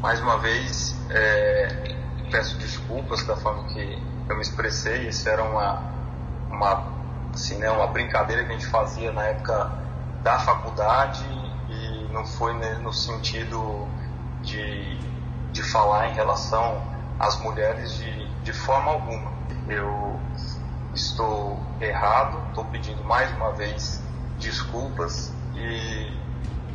Mais 0.00 0.20
uma 0.20 0.36
vez, 0.38 0.94
é, 1.10 1.96
peço 2.30 2.58
desculpas 2.58 3.26
da 3.26 3.36
forma 3.36 3.72
que 3.72 3.80
eu 4.28 4.36
me 4.36 4.42
expressei. 4.42 5.08
Isso 5.08 5.26
era 5.28 5.42
uma, 5.42 5.80
uma 6.50 6.95
assim, 7.36 7.58
né, 7.58 7.70
uma 7.70 7.86
brincadeira 7.88 8.44
que 8.44 8.50
a 8.50 8.52
gente 8.54 8.66
fazia 8.66 9.12
na 9.12 9.22
época 9.24 9.70
da 10.24 10.38
faculdade 10.38 11.24
e 11.68 12.08
não 12.12 12.24
foi 12.24 12.54
no 12.80 12.92
sentido 12.92 13.86
de, 14.42 14.98
de 15.52 15.62
falar 15.62 16.08
em 16.08 16.14
relação 16.14 16.82
às 17.20 17.38
mulheres 17.40 17.94
de, 17.94 18.42
de 18.42 18.52
forma 18.52 18.90
alguma. 18.90 19.30
Eu 19.68 20.18
estou 20.94 21.58
errado, 21.80 22.42
estou 22.48 22.64
pedindo 22.66 23.04
mais 23.04 23.30
uma 23.36 23.52
vez 23.52 24.02
desculpas 24.38 25.30
e 25.54 26.10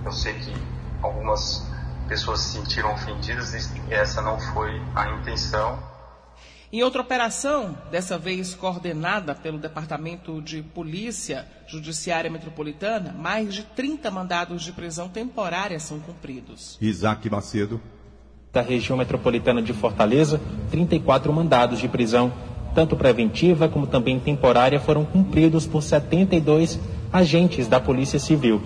eu 0.05 0.11
sei 0.11 0.33
que 0.35 0.55
algumas 1.01 1.67
pessoas 2.07 2.41
se 2.41 2.51
sentiram 2.51 2.93
ofendidas 2.93 3.53
e 3.53 3.81
essa 3.91 4.21
não 4.21 4.39
foi 4.39 4.79
a 4.95 5.09
intenção. 5.09 5.90
Em 6.73 6.83
outra 6.83 7.01
operação, 7.01 7.77
dessa 7.91 8.17
vez 8.17 8.55
coordenada 8.55 9.35
pelo 9.35 9.57
Departamento 9.57 10.41
de 10.41 10.61
Polícia 10.61 11.45
Judiciária 11.67 12.31
Metropolitana, 12.31 13.11
mais 13.11 13.53
de 13.53 13.63
30 13.63 14.09
mandados 14.09 14.63
de 14.63 14.71
prisão 14.71 15.09
temporária 15.09 15.77
são 15.81 15.99
cumpridos. 15.99 16.77
Isaac 16.79 17.29
Macedo. 17.29 17.81
Da 18.53 18.61
região 18.61 18.97
metropolitana 18.97 19.61
de 19.61 19.73
Fortaleza, 19.73 20.39
34 20.69 21.33
mandados 21.33 21.77
de 21.77 21.89
prisão, 21.89 22.31
tanto 22.73 22.95
preventiva 22.95 23.67
como 23.67 23.85
também 23.85 24.17
temporária, 24.17 24.79
foram 24.79 25.03
cumpridos 25.03 25.67
por 25.67 25.83
72 25.83 26.79
agentes 27.11 27.67
da 27.67 27.81
Polícia 27.81 28.17
Civil. 28.17 28.61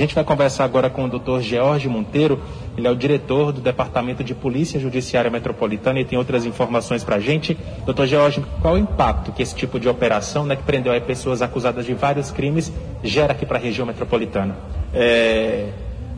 A 0.00 0.02
gente 0.02 0.14
vai 0.14 0.24
conversar 0.24 0.64
agora 0.64 0.88
com 0.88 1.04
o 1.04 1.08
Dr. 1.10 1.40
George 1.40 1.86
Monteiro, 1.86 2.40
ele 2.74 2.88
é 2.88 2.90
o 2.90 2.96
diretor 2.96 3.52
do 3.52 3.60
Departamento 3.60 4.24
de 4.24 4.34
Polícia 4.34 4.80
Judiciária 4.80 5.30
Metropolitana 5.30 6.00
e 6.00 6.06
tem 6.06 6.18
outras 6.18 6.46
informações 6.46 7.04
para 7.04 7.16
a 7.16 7.20
gente. 7.20 7.54
Doutor 7.84 8.06
George, 8.06 8.42
qual 8.62 8.76
o 8.76 8.78
impacto 8.78 9.30
que 9.30 9.42
esse 9.42 9.54
tipo 9.54 9.78
de 9.78 9.90
operação, 9.90 10.46
né, 10.46 10.56
que 10.56 10.62
prendeu 10.62 10.90
aí 10.90 11.02
pessoas 11.02 11.42
acusadas 11.42 11.84
de 11.84 11.92
vários 11.92 12.30
crimes, 12.30 12.72
gera 13.04 13.32
aqui 13.32 13.44
para 13.44 13.58
a 13.58 13.60
região 13.60 13.86
metropolitana? 13.86 14.56
É, 14.94 15.68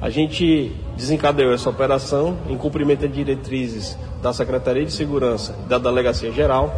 a 0.01 0.09
gente 0.09 0.71
desencadeou 0.97 1.53
essa 1.53 1.69
operação 1.69 2.39
em 2.49 2.57
cumprimento 2.57 3.09
de 3.09 3.15
diretrizes 3.15 3.99
da 4.23 4.33
Secretaria 4.33 4.85
de 4.85 4.93
Segurança 4.93 5.59
e 5.67 5.69
da 5.69 5.79
Delegacia 5.79 6.31
Geral, 6.31 6.73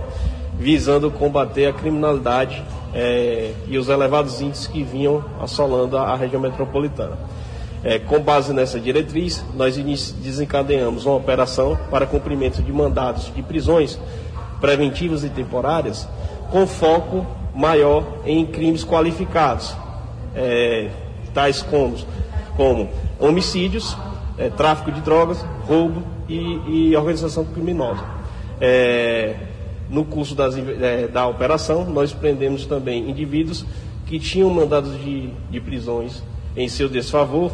visando 0.58 1.10
combater 1.10 1.66
a 1.66 1.72
criminalidade 1.74 2.64
é, 2.94 3.52
e 3.66 3.76
os 3.76 3.88
elevados 3.88 4.40
índices 4.40 4.68
que 4.68 4.84
vinham 4.84 5.24
assolando 5.40 5.98
a, 5.98 6.12
a 6.12 6.16
região 6.16 6.40
metropolitana. 6.40 7.18
É, 7.82 7.98
com 7.98 8.18
base 8.20 8.52
nessa 8.54 8.80
diretriz, 8.80 9.44
nós 9.54 9.76
desencadeamos 9.76 11.04
uma 11.04 11.16
operação 11.16 11.76
para 11.90 12.06
cumprimento 12.06 12.62
de 12.62 12.72
mandados 12.72 13.30
de 13.34 13.42
prisões 13.42 13.98
preventivas 14.60 15.24
e 15.24 15.28
temporárias, 15.28 16.08
com 16.50 16.66
foco 16.66 17.26
maior 17.54 18.04
em 18.24 18.46
crimes 18.46 18.84
qualificados, 18.84 19.76
é, 20.34 20.88
tais 21.34 21.62
como, 21.62 21.96
como 22.56 22.88
homicídios, 23.18 23.94
é, 24.38 24.48
tráfico 24.48 24.90
de 24.90 25.00
drogas, 25.02 25.44
roubo 25.66 26.02
e, 26.26 26.90
e 26.90 26.96
organização 26.96 27.44
criminosa. 27.44 28.02
No 29.88 30.04
curso 30.04 30.34
das, 30.34 30.56
é, 30.56 31.08
da 31.08 31.26
operação, 31.26 31.84
nós 31.84 32.12
prendemos 32.12 32.66
também 32.66 33.10
indivíduos 33.10 33.64
que 34.06 34.18
tinham 34.18 34.50
mandados 34.50 34.98
de, 35.02 35.30
de 35.50 35.60
prisões 35.60 36.22
em 36.56 36.68
seu 36.68 36.88
desfavor 36.88 37.52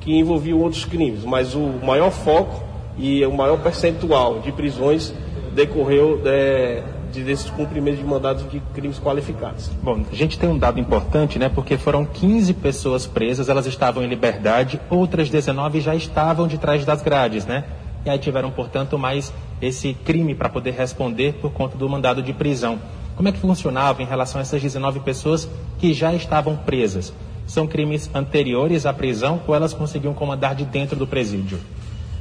que 0.00 0.16
envolviam 0.16 0.58
outros 0.60 0.84
crimes, 0.84 1.24
mas 1.24 1.54
o 1.54 1.60
maior 1.84 2.10
foco 2.10 2.62
e 2.98 3.24
o 3.24 3.32
maior 3.32 3.58
percentual 3.58 4.40
de 4.40 4.52
prisões 4.52 5.14
decorreu 5.54 6.20
é, 6.24 6.82
de, 7.12 7.22
desses 7.22 7.48
cumprimentos 7.50 8.00
de 8.00 8.06
mandados 8.06 8.50
de 8.50 8.60
crimes 8.74 8.98
qualificados. 8.98 9.70
Bom, 9.82 10.02
a 10.10 10.14
gente 10.14 10.38
tem 10.38 10.48
um 10.48 10.58
dado 10.58 10.80
importante, 10.80 11.38
né? 11.38 11.48
Porque 11.48 11.76
foram 11.76 12.04
15 12.04 12.54
pessoas 12.54 13.06
presas, 13.06 13.48
elas 13.48 13.66
estavam 13.66 14.02
em 14.02 14.08
liberdade, 14.08 14.80
outras 14.90 15.30
19 15.30 15.80
já 15.80 15.94
estavam 15.94 16.48
de 16.48 16.58
trás 16.58 16.84
das 16.84 17.02
grades, 17.02 17.46
né? 17.46 17.64
E 18.04 18.10
aí 18.10 18.18
tiveram, 18.18 18.50
portanto, 18.50 18.98
mais 18.98 19.32
esse 19.60 19.94
crime 19.94 20.34
para 20.34 20.48
poder 20.48 20.72
responder 20.72 21.34
por 21.34 21.52
conta 21.52 21.76
do 21.76 21.88
mandado 21.88 22.22
de 22.22 22.32
prisão. 22.32 22.78
Como 23.16 23.28
é 23.28 23.32
que 23.32 23.38
funcionava 23.38 24.02
em 24.02 24.06
relação 24.06 24.38
a 24.38 24.42
essas 24.42 24.60
19 24.60 25.00
pessoas 25.00 25.48
que 25.78 25.94
já 25.94 26.12
estavam 26.12 26.56
presas? 26.56 27.12
São 27.46 27.66
crimes 27.66 28.10
anteriores 28.14 28.86
à 28.86 28.92
prisão 28.92 29.40
ou 29.46 29.54
elas 29.54 29.72
conseguiam 29.72 30.14
comandar 30.14 30.54
de 30.54 30.64
dentro 30.64 30.96
do 30.96 31.06
presídio? 31.06 31.60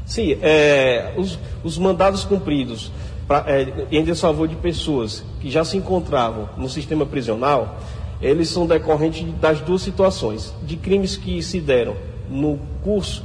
Sim, 0.06 0.38
é, 0.42 1.14
os, 1.16 1.40
os, 1.64 1.78
mandados 1.78 2.26
cumpridos 2.26 2.92
pra, 3.28 3.46
é, 3.48 3.88
em 3.92 4.04
desfavor 4.04 4.48
de 4.48 4.56
pessoas 4.56 5.24
que 5.40 5.50
já 5.50 5.64
se 5.64 5.78
encontravam 5.78 6.50
no 6.58 6.68
sistema 6.68 7.06
prisional, 7.06 7.80
eles 8.22 8.50
são 8.50 8.68
decorrentes 8.68 9.26
das 9.40 9.62
duas 9.62 9.82
situações, 9.82 10.54
de 10.64 10.76
crimes 10.76 11.16
que 11.16 11.42
se 11.42 11.62
deram 11.62 11.96
no 12.30 12.60
curso 12.84 13.24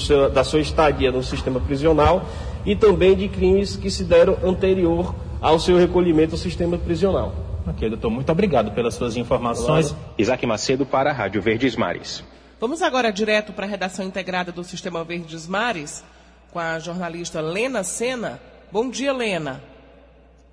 seu, 0.00 0.30
da 0.30 0.44
sua 0.44 0.60
estadia 0.60 1.10
no 1.12 1.22
sistema 1.22 1.60
prisional 1.60 2.24
e 2.64 2.74
também 2.74 3.14
de 3.14 3.28
crimes 3.28 3.76
que 3.76 3.90
se 3.90 4.04
deram 4.04 4.36
anterior 4.42 5.14
ao 5.40 5.58
seu 5.58 5.76
recolhimento 5.76 6.32
ao 6.32 6.38
sistema 6.38 6.76
prisional. 6.76 7.34
Ok, 7.66 7.88
doutor, 7.88 8.10
muito 8.10 8.30
obrigado 8.30 8.72
pelas 8.72 8.94
suas 8.94 9.16
informações. 9.16 9.90
Claro. 9.90 10.04
Isaac 10.18 10.46
Macedo 10.46 10.86
para 10.86 11.10
a 11.10 11.12
Rádio 11.12 11.42
Verdes 11.42 11.76
Mares. 11.76 12.24
Vamos 12.60 12.80
agora 12.80 13.12
direto 13.12 13.52
para 13.52 13.66
a 13.66 13.68
redação 13.68 14.04
integrada 14.04 14.50
do 14.50 14.64
Sistema 14.64 15.04
Verdes 15.04 15.46
Mares 15.46 16.04
com 16.52 16.58
a 16.58 16.78
jornalista 16.78 17.40
Lena 17.40 17.82
Sena. 17.82 18.40
Bom 18.72 18.88
dia, 18.88 19.12
Lena. 19.12 19.62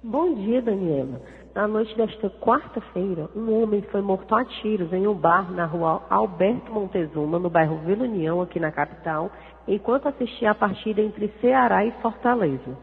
Bom 0.04 0.36
dia, 0.36 0.62
Daniela. 0.62 1.22
Na 1.56 1.68
noite 1.68 1.96
desta 1.96 2.32
quarta-feira, 2.32 3.30
um 3.36 3.62
homem 3.62 3.84
foi 3.84 4.02
morto 4.02 4.34
a 4.34 4.44
tiros 4.44 4.92
em 4.92 5.06
um 5.06 5.14
bar 5.14 5.52
na 5.52 5.68
rua 5.68 6.02
Alberto 6.10 6.72
Montezuma, 6.72 7.38
no 7.38 7.48
bairro 7.48 7.78
Vila 7.86 8.06
União, 8.06 8.42
aqui 8.42 8.60
na 8.60 8.72
capital, 8.72 9.32
enquanto 9.68 10.08
assistia 10.08 10.50
a 10.50 10.56
partida 10.56 11.00
entre 11.00 11.32
Ceará 11.40 11.86
e 11.86 11.92
Fortaleza. 12.02 12.76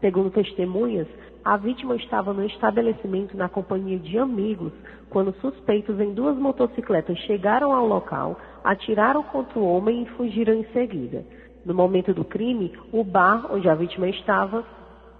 Segundo 0.00 0.30
testemunhas, 0.30 1.06
a 1.44 1.58
vítima 1.58 1.96
estava 1.96 2.32
no 2.32 2.46
estabelecimento 2.46 3.36
na 3.36 3.46
companhia 3.46 3.98
de 3.98 4.18
amigos 4.18 4.72
quando 5.10 5.38
suspeitos 5.42 6.00
em 6.00 6.14
duas 6.14 6.38
motocicletas 6.38 7.18
chegaram 7.26 7.74
ao 7.74 7.86
local, 7.86 8.38
atiraram 8.64 9.22
contra 9.22 9.58
o 9.58 9.68
homem 9.68 10.02
e 10.02 10.10
fugiram 10.16 10.54
em 10.54 10.64
seguida. 10.72 11.26
No 11.62 11.74
momento 11.74 12.14
do 12.14 12.24
crime, 12.24 12.72
o 12.90 13.04
bar 13.04 13.52
onde 13.52 13.68
a 13.68 13.74
vítima 13.74 14.08
estava 14.08 14.64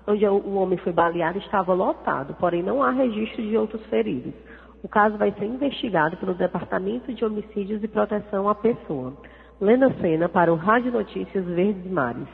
onde 0.06 0.26
o 0.26 0.54
homem 0.54 0.78
foi 0.78 0.92
baleado 0.92 1.38
estava 1.38 1.72
lotado, 1.72 2.34
porém 2.34 2.62
não 2.62 2.82
há 2.82 2.90
registro 2.90 3.42
de 3.42 3.56
outros 3.56 3.84
feridos. 3.86 4.34
O 4.82 4.88
caso 4.88 5.16
vai 5.16 5.32
ser 5.32 5.46
investigado 5.46 6.16
pelo 6.18 6.34
Departamento 6.34 7.12
de 7.12 7.24
Homicídios 7.24 7.82
e 7.82 7.88
Proteção 7.88 8.48
à 8.48 8.54
Pessoa. 8.54 9.14
Lena 9.60 9.94
Sena 10.00 10.28
para 10.28 10.52
o 10.52 10.56
Rádio 10.56 10.92
Notícias 10.92 11.44
Verdes 11.46 11.90
Mares. 11.90 12.28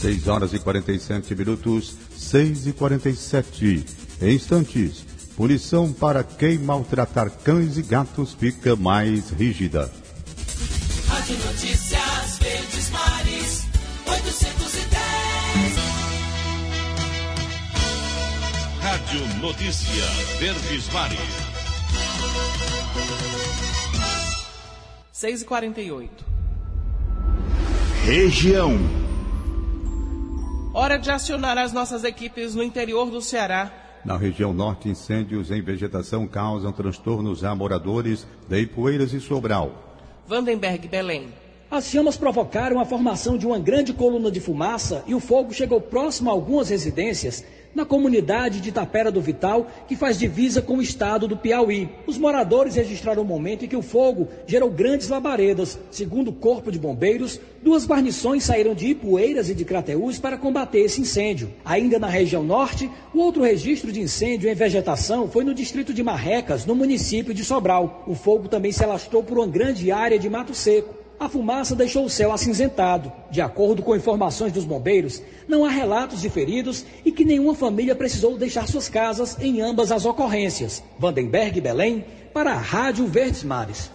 6 0.00 0.28
horas 0.28 0.52
e 0.54 0.58
47 0.58 1.34
minutos, 1.34 1.90
6 1.90 2.66
e 2.66 2.72
47. 2.72 3.84
Em 4.22 4.34
instantes, 4.34 5.02
punição 5.36 5.92
para 5.92 6.22
quem 6.22 6.58
maltratar 6.58 7.30
cães 7.44 7.78
e 7.78 7.82
gatos 7.82 8.34
fica 8.34 8.76
mais 8.76 9.30
rígida. 9.30 9.90
Rádio 11.08 11.36
Notícias 11.36 11.99
Rádio 19.10 19.40
Notícia 19.40 20.04
Verdes 20.38 20.88
Mares. 20.92 21.18
6 25.10 25.42
e 25.42 25.44
48 25.44 26.24
Região. 28.04 28.78
Hora 30.72 30.96
de 30.96 31.10
acionar 31.10 31.58
as 31.58 31.72
nossas 31.72 32.04
equipes 32.04 32.54
no 32.54 32.62
interior 32.62 33.10
do 33.10 33.20
Ceará. 33.20 33.72
Na 34.04 34.16
região 34.16 34.52
norte, 34.52 34.88
incêndios 34.88 35.50
em 35.50 35.60
vegetação 35.60 36.28
causam 36.28 36.70
transtornos 36.70 37.42
a 37.42 37.52
moradores 37.52 38.24
de 38.48 38.60
Ipueiras 38.60 39.12
e 39.12 39.20
Sobral. 39.20 39.98
Vandenberg, 40.24 40.86
Belém. 40.86 41.34
As 41.68 41.86
chamas 41.86 42.16
provocaram 42.16 42.78
a 42.78 42.84
formação 42.84 43.36
de 43.36 43.44
uma 43.44 43.58
grande 43.58 43.92
coluna 43.92 44.30
de 44.30 44.40
fumaça 44.40 45.02
e 45.08 45.16
o 45.16 45.20
fogo 45.20 45.52
chegou 45.52 45.80
próximo 45.80 46.30
a 46.30 46.32
algumas 46.32 46.68
residências 46.68 47.44
na 47.74 47.84
comunidade 47.84 48.60
de 48.60 48.72
Tapera 48.72 49.10
do 49.10 49.20
Vital, 49.20 49.66
que 49.86 49.96
faz 49.96 50.18
divisa 50.18 50.60
com 50.60 50.76
o 50.76 50.82
estado 50.82 51.28
do 51.28 51.36
Piauí. 51.36 51.88
Os 52.06 52.18
moradores 52.18 52.74
registraram 52.74 53.22
o 53.22 53.24
momento 53.24 53.64
em 53.64 53.68
que 53.68 53.76
o 53.76 53.82
fogo 53.82 54.28
gerou 54.46 54.70
grandes 54.70 55.08
labaredas. 55.08 55.78
Segundo 55.90 56.28
o 56.28 56.32
Corpo 56.32 56.70
de 56.70 56.78
Bombeiros, 56.78 57.40
duas 57.62 57.86
guarnições 57.86 58.44
saíram 58.44 58.74
de 58.74 58.88
Ipueiras 58.88 59.48
e 59.48 59.54
de 59.54 59.64
Crateús 59.64 60.18
para 60.18 60.36
combater 60.36 60.80
esse 60.80 61.00
incêndio. 61.00 61.52
Ainda 61.64 61.98
na 61.98 62.08
região 62.08 62.42
norte, 62.42 62.90
o 63.14 63.18
outro 63.18 63.42
registro 63.42 63.92
de 63.92 64.00
incêndio 64.00 64.50
em 64.50 64.54
vegetação 64.54 65.28
foi 65.28 65.44
no 65.44 65.54
distrito 65.54 65.94
de 65.94 66.02
Marrecas, 66.02 66.66
no 66.66 66.74
município 66.74 67.34
de 67.34 67.44
Sobral. 67.44 68.04
O 68.06 68.14
fogo 68.14 68.48
também 68.48 68.72
se 68.72 68.84
alastrou 68.84 69.22
por 69.22 69.38
uma 69.38 69.46
grande 69.46 69.90
área 69.90 70.18
de 70.18 70.28
mato 70.28 70.54
seco. 70.54 70.99
A 71.20 71.28
fumaça 71.28 71.76
deixou 71.76 72.06
o 72.06 72.08
céu 72.08 72.32
acinzentado. 72.32 73.12
De 73.30 73.42
acordo 73.42 73.82
com 73.82 73.94
informações 73.94 74.54
dos 74.54 74.64
bombeiros, 74.64 75.22
não 75.46 75.66
há 75.66 75.68
relatos 75.68 76.22
de 76.22 76.30
feridos 76.30 76.82
e 77.04 77.12
que 77.12 77.26
nenhuma 77.26 77.54
família 77.54 77.94
precisou 77.94 78.38
deixar 78.38 78.66
suas 78.66 78.88
casas 78.88 79.36
em 79.38 79.60
ambas 79.60 79.92
as 79.92 80.06
ocorrências. 80.06 80.82
Vandenberg 80.98 81.60
Belém, 81.60 82.06
para 82.32 82.52
a 82.52 82.58
Rádio 82.58 83.06
Verdes 83.06 83.44
Mares. 83.44 83.90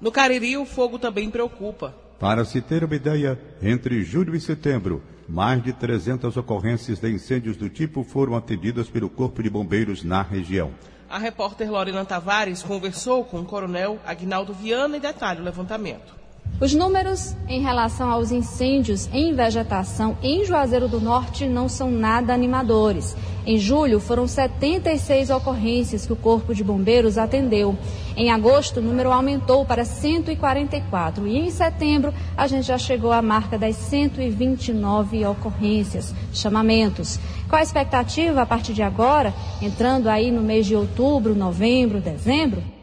No 0.00 0.12
Cariri, 0.12 0.56
o 0.56 0.64
fogo 0.64 1.00
também 1.00 1.28
preocupa. 1.28 1.92
Para 2.16 2.44
se 2.44 2.60
ter 2.60 2.84
uma 2.84 2.94
ideia, 2.94 3.36
entre 3.60 4.04
julho 4.04 4.36
e 4.36 4.40
setembro, 4.40 5.02
mais 5.28 5.60
de 5.60 5.72
300 5.72 6.36
ocorrências 6.36 7.00
de 7.00 7.10
incêndios 7.10 7.56
do 7.56 7.68
tipo 7.68 8.04
foram 8.04 8.36
atendidas 8.36 8.88
pelo 8.88 9.10
Corpo 9.10 9.42
de 9.42 9.50
Bombeiros 9.50 10.04
na 10.04 10.22
região. 10.22 10.70
A 11.10 11.18
repórter 11.18 11.68
Lorena 11.68 12.04
Tavares 12.04 12.62
conversou 12.62 13.24
com 13.24 13.40
o 13.40 13.44
coronel 13.44 13.98
Agnaldo 14.06 14.52
Viana 14.52 14.96
e 14.96 15.00
detalha 15.00 15.40
o 15.40 15.44
levantamento. 15.44 16.17
Os 16.60 16.74
números 16.74 17.36
em 17.48 17.60
relação 17.60 18.10
aos 18.10 18.32
incêndios 18.32 19.08
em 19.12 19.32
vegetação 19.32 20.18
em 20.20 20.44
Juazeiro 20.44 20.88
do 20.88 21.00
Norte 21.00 21.46
não 21.46 21.68
são 21.68 21.88
nada 21.88 22.34
animadores. 22.34 23.16
Em 23.46 23.56
julho, 23.58 24.00
foram 24.00 24.26
76 24.26 25.30
ocorrências 25.30 26.04
que 26.04 26.12
o 26.12 26.16
Corpo 26.16 26.52
de 26.52 26.64
Bombeiros 26.64 27.16
atendeu. 27.16 27.78
Em 28.16 28.32
agosto, 28.32 28.80
o 28.80 28.82
número 28.82 29.12
aumentou 29.12 29.64
para 29.64 29.84
144 29.84 31.28
e 31.28 31.38
em 31.38 31.50
setembro 31.50 32.12
a 32.36 32.48
gente 32.48 32.66
já 32.66 32.76
chegou 32.76 33.12
à 33.12 33.22
marca 33.22 33.56
das 33.56 33.76
129 33.76 35.24
ocorrências, 35.26 36.12
chamamentos. 36.32 37.20
Qual 37.48 37.60
a 37.60 37.62
expectativa 37.62 38.42
a 38.42 38.46
partir 38.46 38.72
de 38.72 38.82
agora, 38.82 39.32
entrando 39.62 40.08
aí 40.08 40.32
no 40.32 40.42
mês 40.42 40.66
de 40.66 40.74
outubro, 40.74 41.36
novembro, 41.36 42.00
dezembro? 42.00 42.77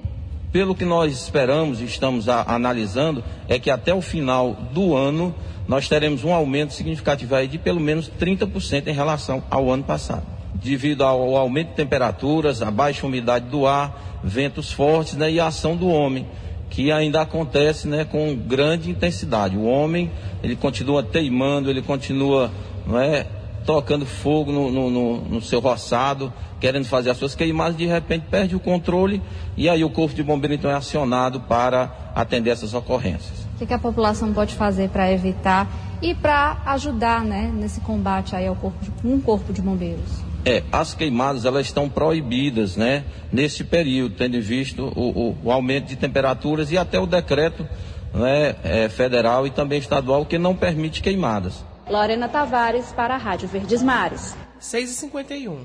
Pelo 0.56 0.74
que 0.74 0.86
nós 0.86 1.12
esperamos 1.12 1.82
e 1.82 1.84
estamos 1.84 2.30
a, 2.30 2.46
analisando, 2.48 3.22
é 3.46 3.60
que 3.60 3.70
até 3.70 3.94
o 3.94 4.00
final 4.00 4.54
do 4.72 4.96
ano 4.96 5.36
nós 5.68 5.90
teremos 5.90 6.24
um 6.24 6.34
aumento 6.34 6.72
significativo 6.72 7.36
aí 7.36 7.46
de 7.46 7.58
pelo 7.58 7.82
menos 7.82 8.10
30% 8.10 8.88
em 8.88 8.94
relação 8.94 9.44
ao 9.50 9.70
ano 9.70 9.84
passado. 9.84 10.24
Devido 10.54 11.04
ao 11.04 11.36
aumento 11.36 11.72
de 11.72 11.76
temperaturas, 11.76 12.62
a 12.62 12.72
baixa 12.72 13.06
umidade 13.06 13.50
do 13.50 13.68
ar, 13.68 14.22
ventos 14.24 14.72
fortes 14.72 15.16
né, 15.16 15.30
e 15.30 15.42
a 15.42 15.48
ação 15.48 15.76
do 15.76 15.90
homem, 15.90 16.26
que 16.70 16.90
ainda 16.90 17.20
acontece 17.20 17.86
né, 17.86 18.06
com 18.06 18.34
grande 18.34 18.90
intensidade. 18.90 19.58
O 19.58 19.66
homem, 19.66 20.10
ele 20.42 20.56
continua 20.56 21.04
teimando, 21.04 21.70
ele 21.70 21.82
continua 21.82 22.50
não 22.88 22.98
é, 22.98 23.28
tocando 23.66 24.06
fogo 24.06 24.52
no, 24.52 24.72
no, 24.72 24.90
no, 24.90 25.22
no 25.22 25.42
seu 25.42 25.60
roçado, 25.60 26.32
querendo 26.60 26.86
fazer 26.86 27.10
as 27.10 27.18
suas 27.18 27.34
queimadas, 27.34 27.76
de 27.76 27.86
repente 27.86 28.26
perde 28.30 28.56
o 28.56 28.60
controle 28.60 29.22
e 29.58 29.68
aí 29.68 29.84
o 29.84 29.90
Corpo 29.90 30.14
de 30.14 30.24
Bombeiro 30.24 30.54
então 30.54 30.70
é 30.70 30.76
acionado 30.76 31.42
para 31.42 32.12
atender 32.14 32.52
essas 32.52 32.74
ocorrências. 32.74 33.46
O 33.56 33.58
que, 33.58 33.66
que 33.66 33.74
a 33.74 33.80
população 33.80 34.32
pode 34.34 34.54
fazer 34.54 34.90
para 34.90 35.12
evitar 35.12 35.68
e 36.02 36.14
para 36.14 36.62
ajudar 36.66 37.24
né, 37.24 37.52
nesse 37.54 37.82
combate 37.82 38.36
aí 38.36 38.46
ao 38.46 38.56
corpo 38.56 38.78
de, 38.84 38.92
um 39.08 39.20
corpo 39.20 39.52
de 39.52 39.62
bombeiros? 39.62 40.24
É, 40.46 40.62
as 40.72 40.94
queimadas 40.94 41.44
elas 41.46 41.66
estão 41.66 41.90
proibidas, 41.90 42.76
né, 42.76 43.04
nesse 43.32 43.64
período, 43.64 44.16
tendo 44.16 44.40
visto 44.40 44.94
o, 44.96 45.30
o, 45.30 45.38
o 45.46 45.52
aumento 45.52 45.88
de 45.88 45.96
temperaturas 45.96 46.72
e 46.72 46.78
até 46.78 47.00
o 47.00 47.08
decreto 47.08 47.68
né, 48.14 48.56
é, 48.64 48.88
federal 48.90 49.48
e 49.48 49.50
também 49.50 49.80
estadual 49.80 50.24
que 50.24 50.38
não 50.38 50.56
permite 50.56 51.02
queimadas. 51.02 51.64
Lorena 51.88 52.28
Tavares 52.28 52.92
para 52.92 53.14
a 53.14 53.18
Rádio 53.18 53.48
Verdes 53.48 53.84
Mares. 53.84 54.36
6h51. 54.60 55.60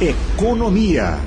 Economia. 0.00 1.18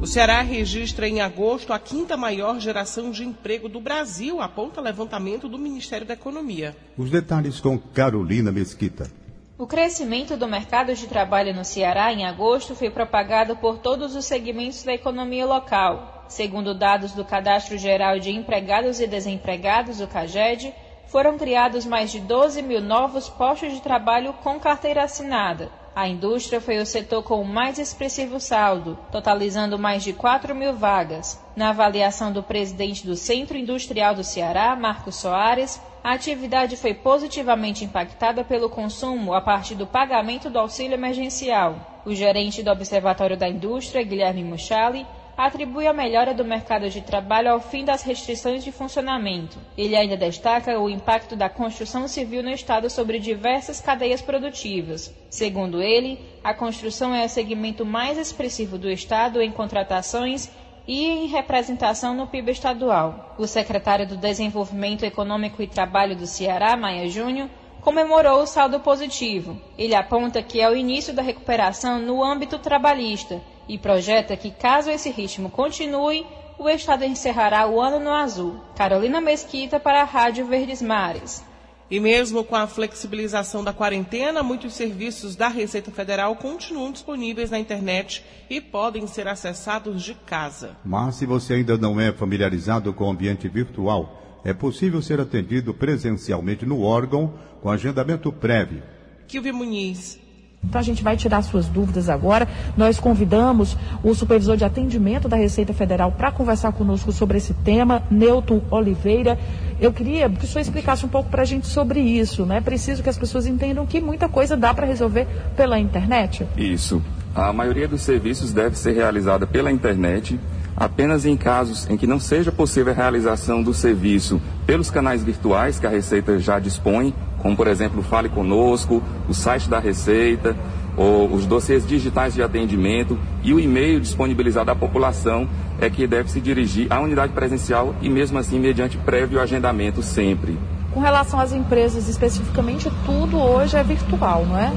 O 0.00 0.06
Ceará 0.06 0.42
registra 0.42 1.06
em 1.06 1.20
agosto 1.20 1.72
a 1.72 1.78
quinta 1.78 2.16
maior 2.16 2.58
geração 2.58 3.12
de 3.12 3.24
emprego 3.24 3.68
do 3.68 3.80
Brasil, 3.80 4.40
aponta 4.40 4.80
levantamento 4.80 5.48
do 5.48 5.56
Ministério 5.56 6.04
da 6.04 6.14
Economia. 6.14 6.76
Os 6.98 7.08
detalhes 7.08 7.60
com 7.60 7.78
Carolina 7.78 8.50
Mesquita. 8.50 9.08
O 9.56 9.64
crescimento 9.64 10.36
do 10.36 10.48
mercado 10.48 10.92
de 10.92 11.06
trabalho 11.06 11.54
no 11.54 11.64
Ceará 11.64 12.12
em 12.12 12.24
agosto 12.24 12.74
foi 12.74 12.90
propagado 12.90 13.54
por 13.58 13.78
todos 13.78 14.16
os 14.16 14.24
segmentos 14.24 14.82
da 14.82 14.94
economia 14.94 15.46
local. 15.46 16.24
Segundo 16.28 16.74
dados 16.74 17.12
do 17.12 17.24
Cadastro 17.24 17.78
Geral 17.78 18.18
de 18.18 18.30
Empregados 18.30 18.98
e 18.98 19.06
Desempregados, 19.06 20.00
o 20.00 20.08
CAGED, 20.08 20.74
foram 21.12 21.36
criados 21.36 21.84
mais 21.84 22.10
de 22.10 22.18
12 22.18 22.62
mil 22.62 22.80
novos 22.80 23.28
postos 23.28 23.70
de 23.74 23.82
trabalho 23.82 24.32
com 24.42 24.58
carteira 24.58 25.04
assinada. 25.04 25.70
A 25.94 26.08
indústria 26.08 26.58
foi 26.58 26.78
o 26.78 26.86
setor 26.86 27.22
com 27.22 27.38
o 27.38 27.44
mais 27.44 27.78
expressivo 27.78 28.40
saldo, 28.40 28.98
totalizando 29.12 29.78
mais 29.78 30.02
de 30.02 30.14
4 30.14 30.54
mil 30.54 30.74
vagas. 30.74 31.38
Na 31.54 31.68
avaliação 31.68 32.32
do 32.32 32.42
presidente 32.42 33.06
do 33.06 33.14
Centro 33.14 33.58
Industrial 33.58 34.14
do 34.14 34.24
Ceará, 34.24 34.74
Marcos 34.74 35.16
Soares, 35.16 35.78
a 36.02 36.14
atividade 36.14 36.78
foi 36.78 36.94
positivamente 36.94 37.84
impactada 37.84 38.42
pelo 38.42 38.70
consumo 38.70 39.34
a 39.34 39.40
partir 39.42 39.74
do 39.74 39.86
pagamento 39.86 40.48
do 40.48 40.58
auxílio 40.58 40.94
emergencial. 40.94 42.00
O 42.06 42.14
gerente 42.14 42.62
do 42.62 42.70
Observatório 42.70 43.36
da 43.36 43.46
Indústria, 43.46 44.02
Guilherme 44.02 44.42
Muchali, 44.42 45.06
atribui 45.36 45.86
a 45.86 45.92
melhora 45.92 46.34
do 46.34 46.44
mercado 46.44 46.88
de 46.88 47.00
trabalho 47.00 47.52
ao 47.52 47.60
fim 47.60 47.84
das 47.84 48.02
restrições 48.02 48.62
de 48.62 48.70
funcionamento. 48.70 49.58
Ele 49.76 49.96
ainda 49.96 50.16
destaca 50.16 50.78
o 50.78 50.90
impacto 50.90 51.34
da 51.34 51.48
construção 51.48 52.06
civil 52.06 52.42
no 52.42 52.50
Estado 52.50 52.90
sobre 52.90 53.18
diversas 53.18 53.80
cadeias 53.80 54.20
produtivas. 54.20 55.14
Segundo 55.30 55.82
ele, 55.82 56.18
a 56.44 56.52
construção 56.52 57.14
é 57.14 57.24
o 57.24 57.28
segmento 57.28 57.84
mais 57.84 58.18
expressivo 58.18 58.76
do 58.76 58.90
Estado 58.90 59.40
em 59.40 59.50
contratações 59.50 60.50
e 60.86 61.06
em 61.06 61.26
representação 61.26 62.14
no 62.14 62.26
PIB 62.26 62.52
estadual. 62.52 63.34
O 63.38 63.46
secretário 63.46 64.06
do 64.06 64.16
Desenvolvimento 64.16 65.04
Econômico 65.04 65.62
e 65.62 65.66
Trabalho 65.66 66.16
do 66.16 66.26
Ceará, 66.26 66.76
Maia 66.76 67.08
Júnior, 67.08 67.48
comemorou 67.80 68.42
o 68.42 68.46
saldo 68.46 68.80
positivo. 68.80 69.60
Ele 69.78 69.94
aponta 69.94 70.42
que 70.42 70.60
é 70.60 70.68
o 70.68 70.76
início 70.76 71.14
da 71.14 71.22
recuperação 71.22 71.98
no 71.98 72.22
âmbito 72.22 72.58
trabalhista 72.58 73.40
e 73.68 73.78
projeta 73.78 74.36
que, 74.36 74.50
caso 74.50 74.90
esse 74.90 75.10
ritmo 75.10 75.50
continue, 75.50 76.26
o 76.58 76.68
Estado 76.68 77.04
encerrará 77.04 77.66
o 77.66 77.80
ano 77.80 77.98
no 77.98 78.10
azul. 78.10 78.60
Carolina 78.76 79.20
Mesquita 79.20 79.80
para 79.80 80.02
a 80.02 80.04
Rádio 80.04 80.46
Verdes 80.46 80.80
Mares. 80.82 81.44
E 81.90 82.00
mesmo 82.00 82.42
com 82.42 82.56
a 82.56 82.66
flexibilização 82.66 83.62
da 83.62 83.72
quarentena, 83.72 84.42
muitos 84.42 84.72
serviços 84.72 85.36
da 85.36 85.48
Receita 85.48 85.90
Federal 85.90 86.34
continuam 86.36 86.90
disponíveis 86.90 87.50
na 87.50 87.58
internet 87.58 88.24
e 88.48 88.62
podem 88.62 89.06
ser 89.06 89.28
acessados 89.28 90.02
de 90.02 90.14
casa. 90.14 90.76
Mas 90.82 91.16
se 91.16 91.26
você 91.26 91.54
ainda 91.54 91.76
não 91.76 92.00
é 92.00 92.10
familiarizado 92.10 92.94
com 92.94 93.04
o 93.04 93.10
ambiente 93.10 93.46
virtual, 93.46 94.40
é 94.42 94.54
possível 94.54 95.02
ser 95.02 95.20
atendido 95.20 95.74
presencialmente 95.74 96.64
no 96.64 96.80
órgão 96.80 97.34
com 97.60 97.68
agendamento 97.70 98.32
prévio. 98.32 98.82
Kilvio 99.28 99.54
Muniz. 99.54 100.21
Então 100.64 100.80
a 100.80 100.84
gente 100.84 101.02
vai 101.02 101.16
tirar 101.16 101.42
suas 101.42 101.66
dúvidas 101.66 102.08
agora. 102.08 102.46
Nós 102.76 102.98
convidamos 102.98 103.76
o 104.02 104.14
supervisor 104.14 104.56
de 104.56 104.64
atendimento 104.64 105.28
da 105.28 105.36
Receita 105.36 105.72
Federal 105.74 106.12
para 106.12 106.30
conversar 106.30 106.72
conosco 106.72 107.10
sobre 107.10 107.38
esse 107.38 107.52
tema, 107.52 108.02
Newton 108.10 108.62
Oliveira. 108.70 109.38
Eu 109.80 109.92
queria 109.92 110.30
que 110.30 110.44
o 110.44 110.46
senhor 110.46 110.62
explicasse 110.62 111.04
um 111.04 111.08
pouco 111.08 111.28
para 111.28 111.42
a 111.42 111.44
gente 111.44 111.66
sobre 111.66 112.00
isso, 112.00 112.46
né? 112.46 112.60
Preciso 112.60 113.02
que 113.02 113.08
as 113.08 113.18
pessoas 113.18 113.46
entendam 113.46 113.84
que 113.84 114.00
muita 114.00 114.28
coisa 114.28 114.56
dá 114.56 114.72
para 114.72 114.86
resolver 114.86 115.26
pela 115.56 115.78
internet. 115.78 116.46
Isso. 116.56 117.02
A 117.34 117.52
maioria 117.52 117.88
dos 117.88 118.02
serviços 118.02 118.52
deve 118.52 118.78
ser 118.78 118.92
realizada 118.92 119.46
pela 119.46 119.72
internet. 119.72 120.38
Apenas 120.82 121.24
em 121.24 121.36
casos 121.36 121.88
em 121.88 121.96
que 121.96 122.08
não 122.08 122.18
seja 122.18 122.50
possível 122.50 122.92
a 122.92 122.96
realização 122.96 123.62
do 123.62 123.72
serviço 123.72 124.42
pelos 124.66 124.90
canais 124.90 125.22
virtuais 125.22 125.78
que 125.78 125.86
a 125.86 125.88
Receita 125.88 126.40
já 126.40 126.58
dispõe, 126.58 127.14
como 127.38 127.56
por 127.56 127.68
exemplo 127.68 128.00
o 128.00 128.02
Fale 128.02 128.28
Conosco, 128.28 129.00
o 129.28 129.32
site 129.32 129.68
da 129.68 129.78
Receita, 129.78 130.56
ou 130.96 131.32
os 131.32 131.46
dossiês 131.46 131.86
digitais 131.86 132.34
de 132.34 132.42
atendimento 132.42 133.16
e 133.44 133.54
o 133.54 133.60
e-mail 133.60 134.00
disponibilizado 134.00 134.72
à 134.72 134.74
população 134.74 135.48
é 135.80 135.88
que 135.88 136.04
deve 136.04 136.28
se 136.32 136.40
dirigir 136.40 136.92
à 136.92 137.00
unidade 137.00 137.32
presencial 137.32 137.94
e 138.02 138.10
mesmo 138.10 138.36
assim 138.36 138.58
mediante 138.58 138.98
prévio 138.98 139.40
agendamento 139.40 140.02
sempre. 140.02 140.58
Com 140.90 140.98
relação 140.98 141.38
às 141.38 141.52
empresas 141.52 142.08
especificamente, 142.08 142.90
tudo 143.06 143.38
hoje 143.38 143.76
é 143.76 143.84
virtual, 143.84 144.44
não 144.46 144.58
é? 144.58 144.72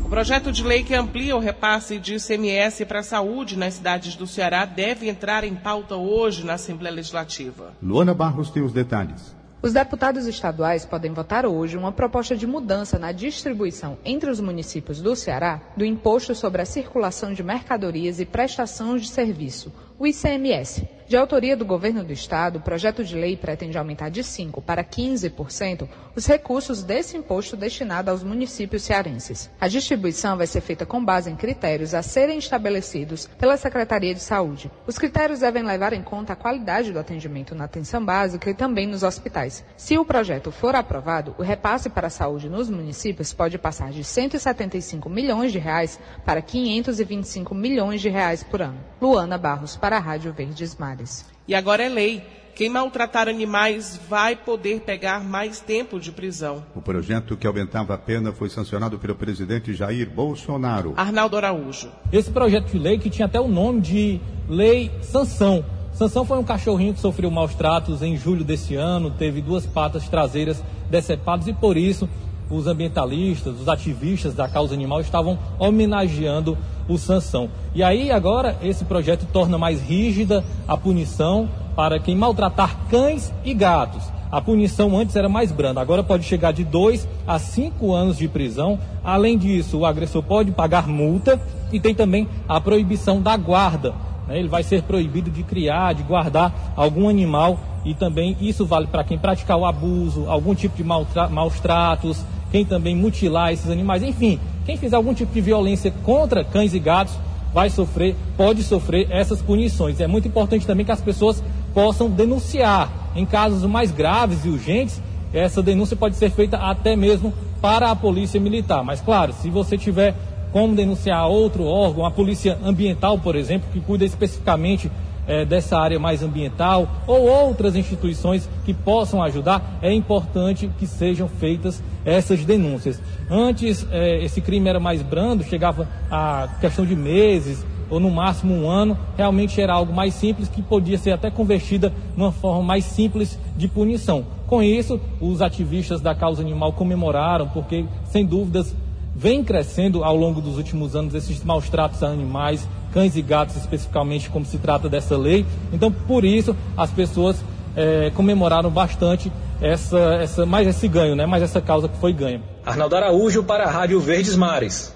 O 0.04 0.08
projeto 0.08 0.50
de 0.50 0.64
lei 0.64 0.82
que 0.82 0.94
amplia 0.94 1.36
o 1.36 1.38
repasse 1.38 1.98
de 1.98 2.14
ICMS 2.14 2.86
para 2.86 3.00
a 3.00 3.02
saúde 3.02 3.56
nas 3.56 3.74
cidades 3.74 4.16
do 4.16 4.26
Ceará 4.26 4.64
deve 4.64 5.08
entrar 5.08 5.44
em 5.44 5.54
pauta 5.54 5.96
hoje 5.96 6.44
na 6.44 6.54
Assembleia 6.54 6.94
Legislativa. 6.94 7.74
Luana 7.82 8.14
Barros 8.14 8.50
tem 8.50 8.62
os 8.62 8.72
detalhes. 8.72 9.36
Os 9.60 9.72
deputados 9.72 10.26
estaduais 10.26 10.86
podem 10.86 11.12
votar 11.12 11.44
hoje 11.44 11.76
uma 11.76 11.90
proposta 11.90 12.36
de 12.36 12.46
mudança 12.46 12.96
na 12.96 13.10
distribuição 13.10 13.98
entre 14.04 14.30
os 14.30 14.38
municípios 14.38 15.00
do 15.00 15.16
Ceará 15.16 15.60
do 15.76 15.84
imposto 15.84 16.32
sobre 16.32 16.62
a 16.62 16.64
circulação 16.64 17.32
de 17.32 17.42
mercadorias 17.42 18.20
e 18.20 18.24
prestação 18.24 18.96
de 18.96 19.08
serviço, 19.08 19.72
o 19.98 20.06
ICMS. 20.06 20.97
De 21.08 21.16
autoria 21.16 21.56
do 21.56 21.64
governo 21.64 22.04
do 22.04 22.12
estado, 22.12 22.58
o 22.58 22.60
projeto 22.60 23.02
de 23.02 23.16
lei 23.16 23.34
pretende 23.34 23.78
aumentar 23.78 24.10
de 24.10 24.20
5% 24.22 24.60
para 24.62 24.84
15% 24.84 25.88
os 26.14 26.26
recursos 26.26 26.82
desse 26.82 27.16
imposto 27.16 27.56
destinado 27.56 28.10
aos 28.10 28.22
municípios 28.22 28.82
cearenses. 28.82 29.48
A 29.58 29.68
distribuição 29.68 30.36
vai 30.36 30.46
ser 30.46 30.60
feita 30.60 30.84
com 30.84 31.02
base 31.02 31.30
em 31.30 31.36
critérios 31.36 31.94
a 31.94 32.02
serem 32.02 32.36
estabelecidos 32.36 33.26
pela 33.38 33.56
Secretaria 33.56 34.12
de 34.12 34.20
Saúde. 34.20 34.70
Os 34.86 34.98
critérios 34.98 35.40
devem 35.40 35.62
levar 35.62 35.94
em 35.94 36.02
conta 36.02 36.34
a 36.34 36.36
qualidade 36.36 36.92
do 36.92 36.98
atendimento 36.98 37.54
na 37.54 37.64
atenção 37.64 38.04
básica 38.04 38.50
e 38.50 38.54
também 38.54 38.86
nos 38.86 39.02
hospitais. 39.02 39.64
Se 39.78 39.96
o 39.96 40.04
projeto 40.04 40.52
for 40.52 40.74
aprovado, 40.74 41.34
o 41.38 41.42
repasse 41.42 41.88
para 41.88 42.08
a 42.08 42.10
saúde 42.10 42.50
nos 42.50 42.68
municípios 42.68 43.32
pode 43.32 43.56
passar 43.56 43.92
de 43.92 44.04
175 44.04 45.08
milhões 45.08 45.52
de 45.52 45.58
reais 45.58 45.98
para 46.26 46.42
525 46.42 47.54
milhões 47.54 48.02
de 48.02 48.10
reais 48.10 48.42
por 48.42 48.60
ano. 48.60 48.78
Luana 49.00 49.38
Barros 49.38 49.74
para 49.74 49.96
a 49.96 50.00
Rádio 50.00 50.34
Verdes 50.34 50.76
Mares. 50.76 50.97
E 51.46 51.54
agora 51.54 51.82
é 51.82 51.88
lei. 51.88 52.22
Quem 52.54 52.68
maltratar 52.68 53.28
animais 53.28 54.00
vai 54.08 54.34
poder 54.34 54.80
pegar 54.80 55.22
mais 55.22 55.60
tempo 55.60 56.00
de 56.00 56.10
prisão. 56.10 56.64
O 56.74 56.82
projeto 56.82 57.36
que 57.36 57.46
aumentava 57.46 57.94
a 57.94 57.98
pena 57.98 58.32
foi 58.32 58.50
sancionado 58.50 58.98
pelo 58.98 59.14
presidente 59.14 59.72
Jair 59.72 60.10
Bolsonaro. 60.10 60.92
Arnaldo 60.96 61.36
Araújo. 61.36 61.88
Esse 62.12 62.32
projeto 62.32 62.72
de 62.72 62.78
lei 62.78 62.98
que 62.98 63.08
tinha 63.08 63.26
até 63.26 63.40
o 63.40 63.46
nome 63.46 63.80
de 63.80 64.20
Lei 64.48 64.90
Sanção. 65.02 65.64
Sanção 65.92 66.24
foi 66.24 66.36
um 66.38 66.44
cachorrinho 66.44 66.94
que 66.94 67.00
sofreu 67.00 67.30
maus 67.30 67.54
tratos 67.54 68.02
em 68.02 68.16
julho 68.16 68.44
desse 68.44 68.74
ano, 68.74 69.10
teve 69.10 69.40
duas 69.40 69.64
patas 69.64 70.08
traseiras 70.08 70.62
decepadas 70.90 71.46
e 71.46 71.52
por 71.52 71.76
isso 71.76 72.08
os 72.50 72.66
ambientalistas, 72.66 73.60
os 73.60 73.68
ativistas 73.68 74.34
da 74.34 74.48
causa 74.48 74.74
animal 74.74 75.00
estavam 75.00 75.38
homenageando 75.58 76.56
o 76.88 76.96
Sansão. 76.96 77.48
E 77.74 77.82
aí 77.82 78.10
agora 78.10 78.56
esse 78.62 78.84
projeto 78.84 79.26
torna 79.32 79.58
mais 79.58 79.80
rígida 79.80 80.44
a 80.66 80.76
punição 80.76 81.48
para 81.76 81.98
quem 82.00 82.16
maltratar 82.16 82.76
cães 82.90 83.32
e 83.44 83.54
gatos. 83.54 84.02
A 84.30 84.40
punição 84.40 84.96
antes 84.96 85.16
era 85.16 85.28
mais 85.28 85.50
branda, 85.50 85.80
agora 85.80 86.02
pode 86.02 86.24
chegar 86.24 86.52
de 86.52 86.62
2 86.62 87.08
a 87.26 87.38
5 87.38 87.94
anos 87.94 88.18
de 88.18 88.28
prisão. 88.28 88.78
Além 89.02 89.38
disso, 89.38 89.78
o 89.78 89.86
agressor 89.86 90.22
pode 90.22 90.50
pagar 90.50 90.86
multa 90.86 91.40
e 91.72 91.80
tem 91.80 91.94
também 91.94 92.28
a 92.46 92.60
proibição 92.60 93.22
da 93.22 93.36
guarda. 93.36 93.94
Né? 94.26 94.38
Ele 94.38 94.48
vai 94.48 94.62
ser 94.62 94.82
proibido 94.82 95.30
de 95.30 95.42
criar, 95.42 95.94
de 95.94 96.02
guardar 96.02 96.74
algum 96.76 97.08
animal 97.08 97.58
e 97.84 97.94
também 97.94 98.36
isso 98.40 98.66
vale 98.66 98.86
para 98.86 99.02
quem 99.02 99.18
praticar 99.18 99.56
o 99.56 99.64
abuso, 99.64 100.28
algum 100.28 100.54
tipo 100.54 100.76
de 100.76 100.84
maus 100.84 101.60
tratos, 101.60 102.22
quem 102.50 102.64
também 102.64 102.94
mutilar 102.94 103.52
esses 103.52 103.70
animais, 103.70 104.02
enfim, 104.02 104.38
quem 104.68 104.76
fizer 104.76 104.96
algum 104.96 105.14
tipo 105.14 105.32
de 105.32 105.40
violência 105.40 105.90
contra 106.04 106.44
cães 106.44 106.74
e 106.74 106.78
gatos 106.78 107.14
vai 107.54 107.70
sofrer, 107.70 108.14
pode 108.36 108.62
sofrer 108.62 109.08
essas 109.10 109.40
punições. 109.40 109.98
É 109.98 110.06
muito 110.06 110.28
importante 110.28 110.66
também 110.66 110.84
que 110.84 110.92
as 110.92 111.00
pessoas 111.00 111.42
possam 111.72 112.10
denunciar. 112.10 112.92
Em 113.16 113.24
casos 113.24 113.64
mais 113.64 113.90
graves 113.90 114.44
e 114.44 114.50
urgentes, 114.50 115.00
essa 115.32 115.62
denúncia 115.62 115.96
pode 115.96 116.16
ser 116.16 116.30
feita 116.30 116.58
até 116.58 116.94
mesmo 116.94 117.32
para 117.62 117.90
a 117.90 117.96
polícia 117.96 118.38
militar. 118.38 118.84
Mas 118.84 119.00
claro, 119.00 119.32
se 119.32 119.48
você 119.48 119.78
tiver 119.78 120.14
como 120.52 120.76
denunciar 120.76 121.26
outro 121.26 121.64
órgão, 121.64 122.04
a 122.04 122.10
polícia 122.10 122.58
ambiental, 122.62 123.18
por 123.18 123.36
exemplo, 123.36 123.70
que 123.72 123.80
cuida 123.80 124.04
especificamente 124.04 124.92
é, 125.28 125.44
dessa 125.44 125.78
área 125.78 125.98
mais 125.98 126.22
ambiental, 126.22 126.88
ou 127.06 127.28
outras 127.28 127.76
instituições 127.76 128.48
que 128.64 128.72
possam 128.72 129.22
ajudar, 129.22 129.78
é 129.82 129.92
importante 129.92 130.70
que 130.78 130.86
sejam 130.86 131.28
feitas 131.28 131.82
essas 132.04 132.44
denúncias. 132.44 133.00
Antes, 133.30 133.86
é, 133.92 134.24
esse 134.24 134.40
crime 134.40 134.68
era 134.68 134.80
mais 134.80 135.02
brando, 135.02 135.44
chegava 135.44 135.86
a 136.10 136.48
questão 136.60 136.86
de 136.86 136.96
meses, 136.96 137.64
ou 137.90 138.00
no 138.00 138.10
máximo 138.10 138.54
um 138.54 138.68
ano, 138.68 138.98
realmente 139.16 139.60
era 139.60 139.72
algo 139.72 139.92
mais 139.92 140.14
simples 140.14 140.48
que 140.48 140.62
podia 140.62 140.98
ser 140.98 141.12
até 141.12 141.30
convertida 141.30 141.92
numa 142.16 142.32
forma 142.32 142.62
mais 142.62 142.84
simples 142.84 143.38
de 143.56 143.68
punição. 143.68 144.24
Com 144.46 144.62
isso, 144.62 145.00
os 145.20 145.42
ativistas 145.42 146.00
da 146.00 146.14
causa 146.14 146.42
animal 146.42 146.72
comemoraram, 146.72 147.48
porque, 147.48 147.84
sem 148.10 148.24
dúvidas, 148.24 148.74
vem 149.14 149.42
crescendo 149.42 150.04
ao 150.04 150.16
longo 150.16 150.40
dos 150.40 150.56
últimos 150.56 150.94
anos 150.94 151.14
esses 151.14 151.42
maus 151.42 151.68
tratos 151.68 152.02
a 152.02 152.08
animais, 152.08 152.68
cães 152.92 153.16
e 153.16 153.22
gatos 153.22 153.56
especificamente, 153.56 154.30
como 154.30 154.44
se 154.44 154.58
trata 154.58 154.88
dessa 154.88 155.16
lei. 155.16 155.44
Então, 155.72 155.90
por 155.90 156.24
isso, 156.24 156.56
as 156.76 156.90
pessoas 156.90 157.42
é, 157.76 158.10
comemoraram 158.10 158.70
bastante 158.70 159.32
essa, 159.60 159.98
essa, 160.14 160.46
mais 160.46 160.66
esse 160.66 160.88
ganho, 160.88 161.14
né? 161.14 161.26
mais 161.26 161.42
essa 161.42 161.60
causa 161.60 161.88
que 161.88 161.96
foi 161.98 162.12
ganha. 162.12 162.42
Arnaldo 162.64 162.96
Araújo 162.96 163.42
para 163.44 163.64
a 163.64 163.70
Rádio 163.70 164.00
Verdes 164.00 164.36
Mares. 164.36 164.94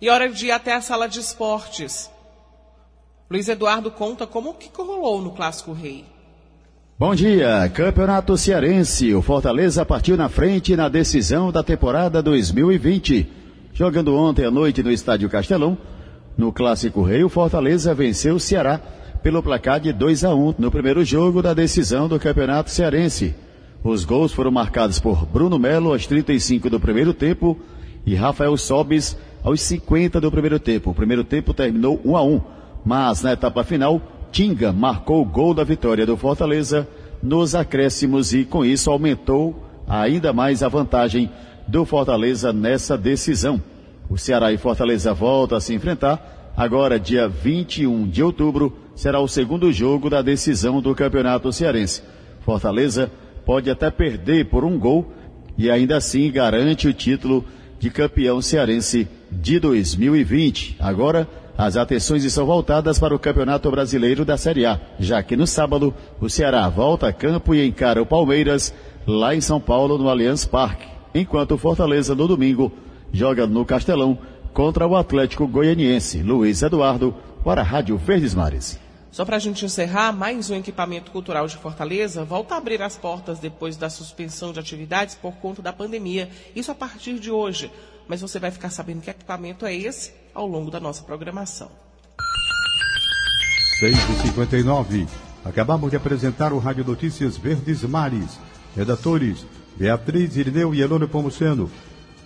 E 0.00 0.10
hora 0.10 0.28
de 0.28 0.46
ir 0.46 0.50
até 0.50 0.74
a 0.74 0.80
sala 0.80 1.08
de 1.08 1.20
esportes. 1.20 2.10
Luiz 3.30 3.48
Eduardo 3.48 3.90
conta 3.90 4.26
como 4.26 4.54
que 4.54 4.68
rolou 4.76 5.22
no 5.22 5.30
Clássico 5.30 5.72
Rei. 5.72 6.04
Bom 6.98 7.14
dia, 7.14 7.68
Campeonato 7.74 8.36
Cearense. 8.36 9.14
O 9.14 9.22
Fortaleza 9.22 9.84
partiu 9.84 10.16
na 10.16 10.28
frente 10.28 10.76
na 10.76 10.88
decisão 10.88 11.50
da 11.50 11.62
temporada 11.62 12.22
2020. 12.22 13.26
Jogando 13.72 14.14
ontem 14.14 14.44
à 14.44 14.50
noite 14.50 14.82
no 14.82 14.90
Estádio 14.92 15.30
Castelão, 15.30 15.78
no 16.36 16.52
Clássico 16.52 17.02
Rei, 17.02 17.22
o 17.22 17.28
Fortaleza 17.28 17.94
venceu 17.94 18.36
o 18.36 18.40
Ceará 18.40 18.80
pelo 19.22 19.42
placar 19.42 19.80
de 19.80 19.92
2 19.92 20.24
a 20.24 20.34
1 20.34 20.54
no 20.58 20.70
primeiro 20.70 21.04
jogo 21.04 21.42
da 21.42 21.54
decisão 21.54 22.08
do 22.08 22.18
Campeonato 22.18 22.70
Cearense. 22.70 23.34
Os 23.84 24.04
gols 24.04 24.32
foram 24.32 24.50
marcados 24.50 24.98
por 24.98 25.26
Bruno 25.26 25.58
Melo 25.58 25.92
aos 25.92 26.06
35 26.06 26.70
do 26.70 26.80
primeiro 26.80 27.12
tempo 27.12 27.58
e 28.04 28.14
Rafael 28.14 28.56
Sobis 28.56 29.16
aos 29.42 29.60
50 29.60 30.20
do 30.20 30.30
primeiro 30.30 30.58
tempo. 30.58 30.90
O 30.90 30.94
primeiro 30.94 31.24
tempo 31.24 31.52
terminou 31.52 32.00
1 32.04 32.16
a 32.16 32.22
1 32.22 32.40
mas 32.84 33.22
na 33.22 33.32
etapa 33.32 33.62
final, 33.62 34.00
Tinga 34.32 34.72
marcou 34.72 35.20
o 35.20 35.26
gol 35.26 35.52
da 35.52 35.62
vitória 35.62 36.06
do 36.06 36.16
Fortaleza 36.16 36.88
nos 37.22 37.54
acréscimos 37.54 38.32
e 38.32 38.44
com 38.44 38.64
isso 38.64 38.90
aumentou 38.90 39.54
ainda 39.86 40.32
mais 40.32 40.62
a 40.62 40.68
vantagem 40.68 41.30
do 41.68 41.84
Fortaleza 41.84 42.52
nessa 42.52 42.96
decisão. 42.96 43.62
O 44.12 44.18
Ceará 44.18 44.52
e 44.52 44.58
Fortaleza 44.58 45.14
voltam 45.14 45.56
a 45.56 45.60
se 45.60 45.72
enfrentar. 45.72 46.52
Agora, 46.54 47.00
dia 47.00 47.26
21 47.26 48.06
de 48.06 48.22
outubro, 48.22 48.76
será 48.94 49.18
o 49.20 49.26
segundo 49.26 49.72
jogo 49.72 50.10
da 50.10 50.20
decisão 50.20 50.82
do 50.82 50.94
Campeonato 50.94 51.50
Cearense. 51.50 52.02
Fortaleza 52.42 53.10
pode 53.46 53.70
até 53.70 53.90
perder 53.90 54.50
por 54.50 54.66
um 54.66 54.78
gol 54.78 55.10
e 55.56 55.70
ainda 55.70 55.96
assim 55.96 56.30
garante 56.30 56.86
o 56.86 56.92
título 56.92 57.42
de 57.78 57.88
campeão 57.88 58.42
cearense 58.42 59.08
de 59.30 59.58
2020. 59.58 60.76
Agora, 60.78 61.26
as 61.56 61.78
atenções 61.78 62.22
estão 62.22 62.44
voltadas 62.44 62.98
para 62.98 63.14
o 63.14 63.18
Campeonato 63.18 63.70
Brasileiro 63.70 64.26
da 64.26 64.36
Série 64.36 64.66
A, 64.66 64.78
já 65.00 65.22
que 65.22 65.36
no 65.36 65.46
sábado 65.46 65.94
o 66.20 66.28
Ceará 66.28 66.68
volta 66.68 67.08
a 67.08 67.14
campo 67.14 67.54
e 67.54 67.66
encara 67.66 68.02
o 68.02 68.04
Palmeiras 68.04 68.74
lá 69.06 69.34
em 69.34 69.40
São 69.40 69.58
Paulo 69.58 69.96
no 69.96 70.10
Allianz 70.10 70.44
Parque, 70.44 70.86
enquanto 71.14 71.52
o 71.52 71.58
Fortaleza 71.58 72.14
no 72.14 72.28
domingo 72.28 72.70
joga 73.12 73.46
no 73.46 73.64
Castelão 73.64 74.18
contra 74.52 74.86
o 74.86 74.96
Atlético 74.96 75.46
Goianiense. 75.46 76.22
Luiz 76.22 76.62
Eduardo 76.62 77.14
para 77.44 77.60
a 77.60 77.64
Rádio 77.64 77.96
Verdes 77.96 78.34
Mares. 78.34 78.78
Só 79.10 79.26
para 79.26 79.36
a 79.36 79.38
gente 79.38 79.64
encerrar, 79.64 80.10
mais 80.10 80.48
um 80.48 80.56
equipamento 80.56 81.10
cultural 81.10 81.46
de 81.46 81.56
Fortaleza 81.58 82.24
volta 82.24 82.54
a 82.54 82.58
abrir 82.58 82.80
as 82.80 82.96
portas 82.96 83.38
depois 83.38 83.76
da 83.76 83.90
suspensão 83.90 84.52
de 84.52 84.58
atividades 84.58 85.14
por 85.14 85.34
conta 85.34 85.60
da 85.60 85.72
pandemia. 85.72 86.30
Isso 86.56 86.70
a 86.70 86.74
partir 86.74 87.18
de 87.18 87.30
hoje. 87.30 87.70
Mas 88.08 88.22
você 88.22 88.38
vai 88.38 88.50
ficar 88.50 88.70
sabendo 88.70 89.02
que 89.02 89.10
equipamento 89.10 89.66
é 89.66 89.74
esse 89.74 90.14
ao 90.34 90.46
longo 90.46 90.70
da 90.70 90.80
nossa 90.80 91.02
programação. 91.02 91.70
6h59. 93.82 95.06
Acabamos 95.44 95.90
de 95.90 95.96
apresentar 95.96 96.52
o 96.52 96.58
Rádio 96.58 96.84
Notícias 96.84 97.36
Verdes 97.36 97.82
Mares. 97.82 98.38
Redatores 98.74 99.44
Beatriz 99.76 100.36
Irineu 100.36 100.74
e 100.74 100.80
Elônio 100.80 101.08
Pomuceno. 101.08 101.70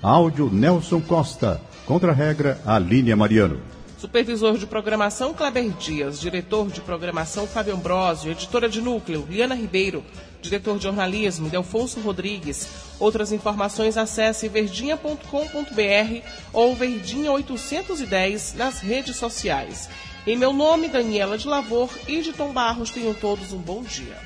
Áudio 0.03 0.51
Nelson 0.53 1.01
Costa. 1.01 1.61
Contra-regra 1.87 2.61
Alínia 2.67 3.17
Mariano. 3.17 3.61
Supervisor 3.97 4.59
de 4.59 4.67
programação 4.67 5.33
Kleber 5.33 5.71
Dias, 5.71 6.21
diretor 6.21 6.69
de 6.69 6.83
programação 6.83 7.47
Fábio 7.47 7.75
Ambrosio, 7.75 8.31
editora 8.31 8.69
de 8.69 8.83
núcleo 8.83 9.27
Liana 9.29 9.55
Ribeiro, 9.55 10.05
diretor 10.43 10.77
de 10.77 10.83
jornalismo 10.85 11.49
Delfonso 11.49 11.99
Rodrigues. 12.01 12.69
Outras 13.01 13.33
informações 13.33 13.97
acesse 13.97 14.49
verdinha.com.br 14.49 16.29
ou 16.53 16.77
verdinha 16.77 17.33
810 17.33 18.55
nas 18.55 18.81
redes 18.81 19.17
sociais. 19.17 19.89
Em 20.27 20.37
meu 20.37 20.53
nome, 20.53 20.89
Daniela 20.89 21.39
de 21.39 21.49
Lavor 21.49 21.89
e 22.07 22.21
de 22.21 22.33
Tom 22.33 22.53
Barros, 22.53 22.91
tenham 22.91 23.15
todos 23.15 23.53
um 23.53 23.59
bom 23.59 23.83
dia. 23.83 24.26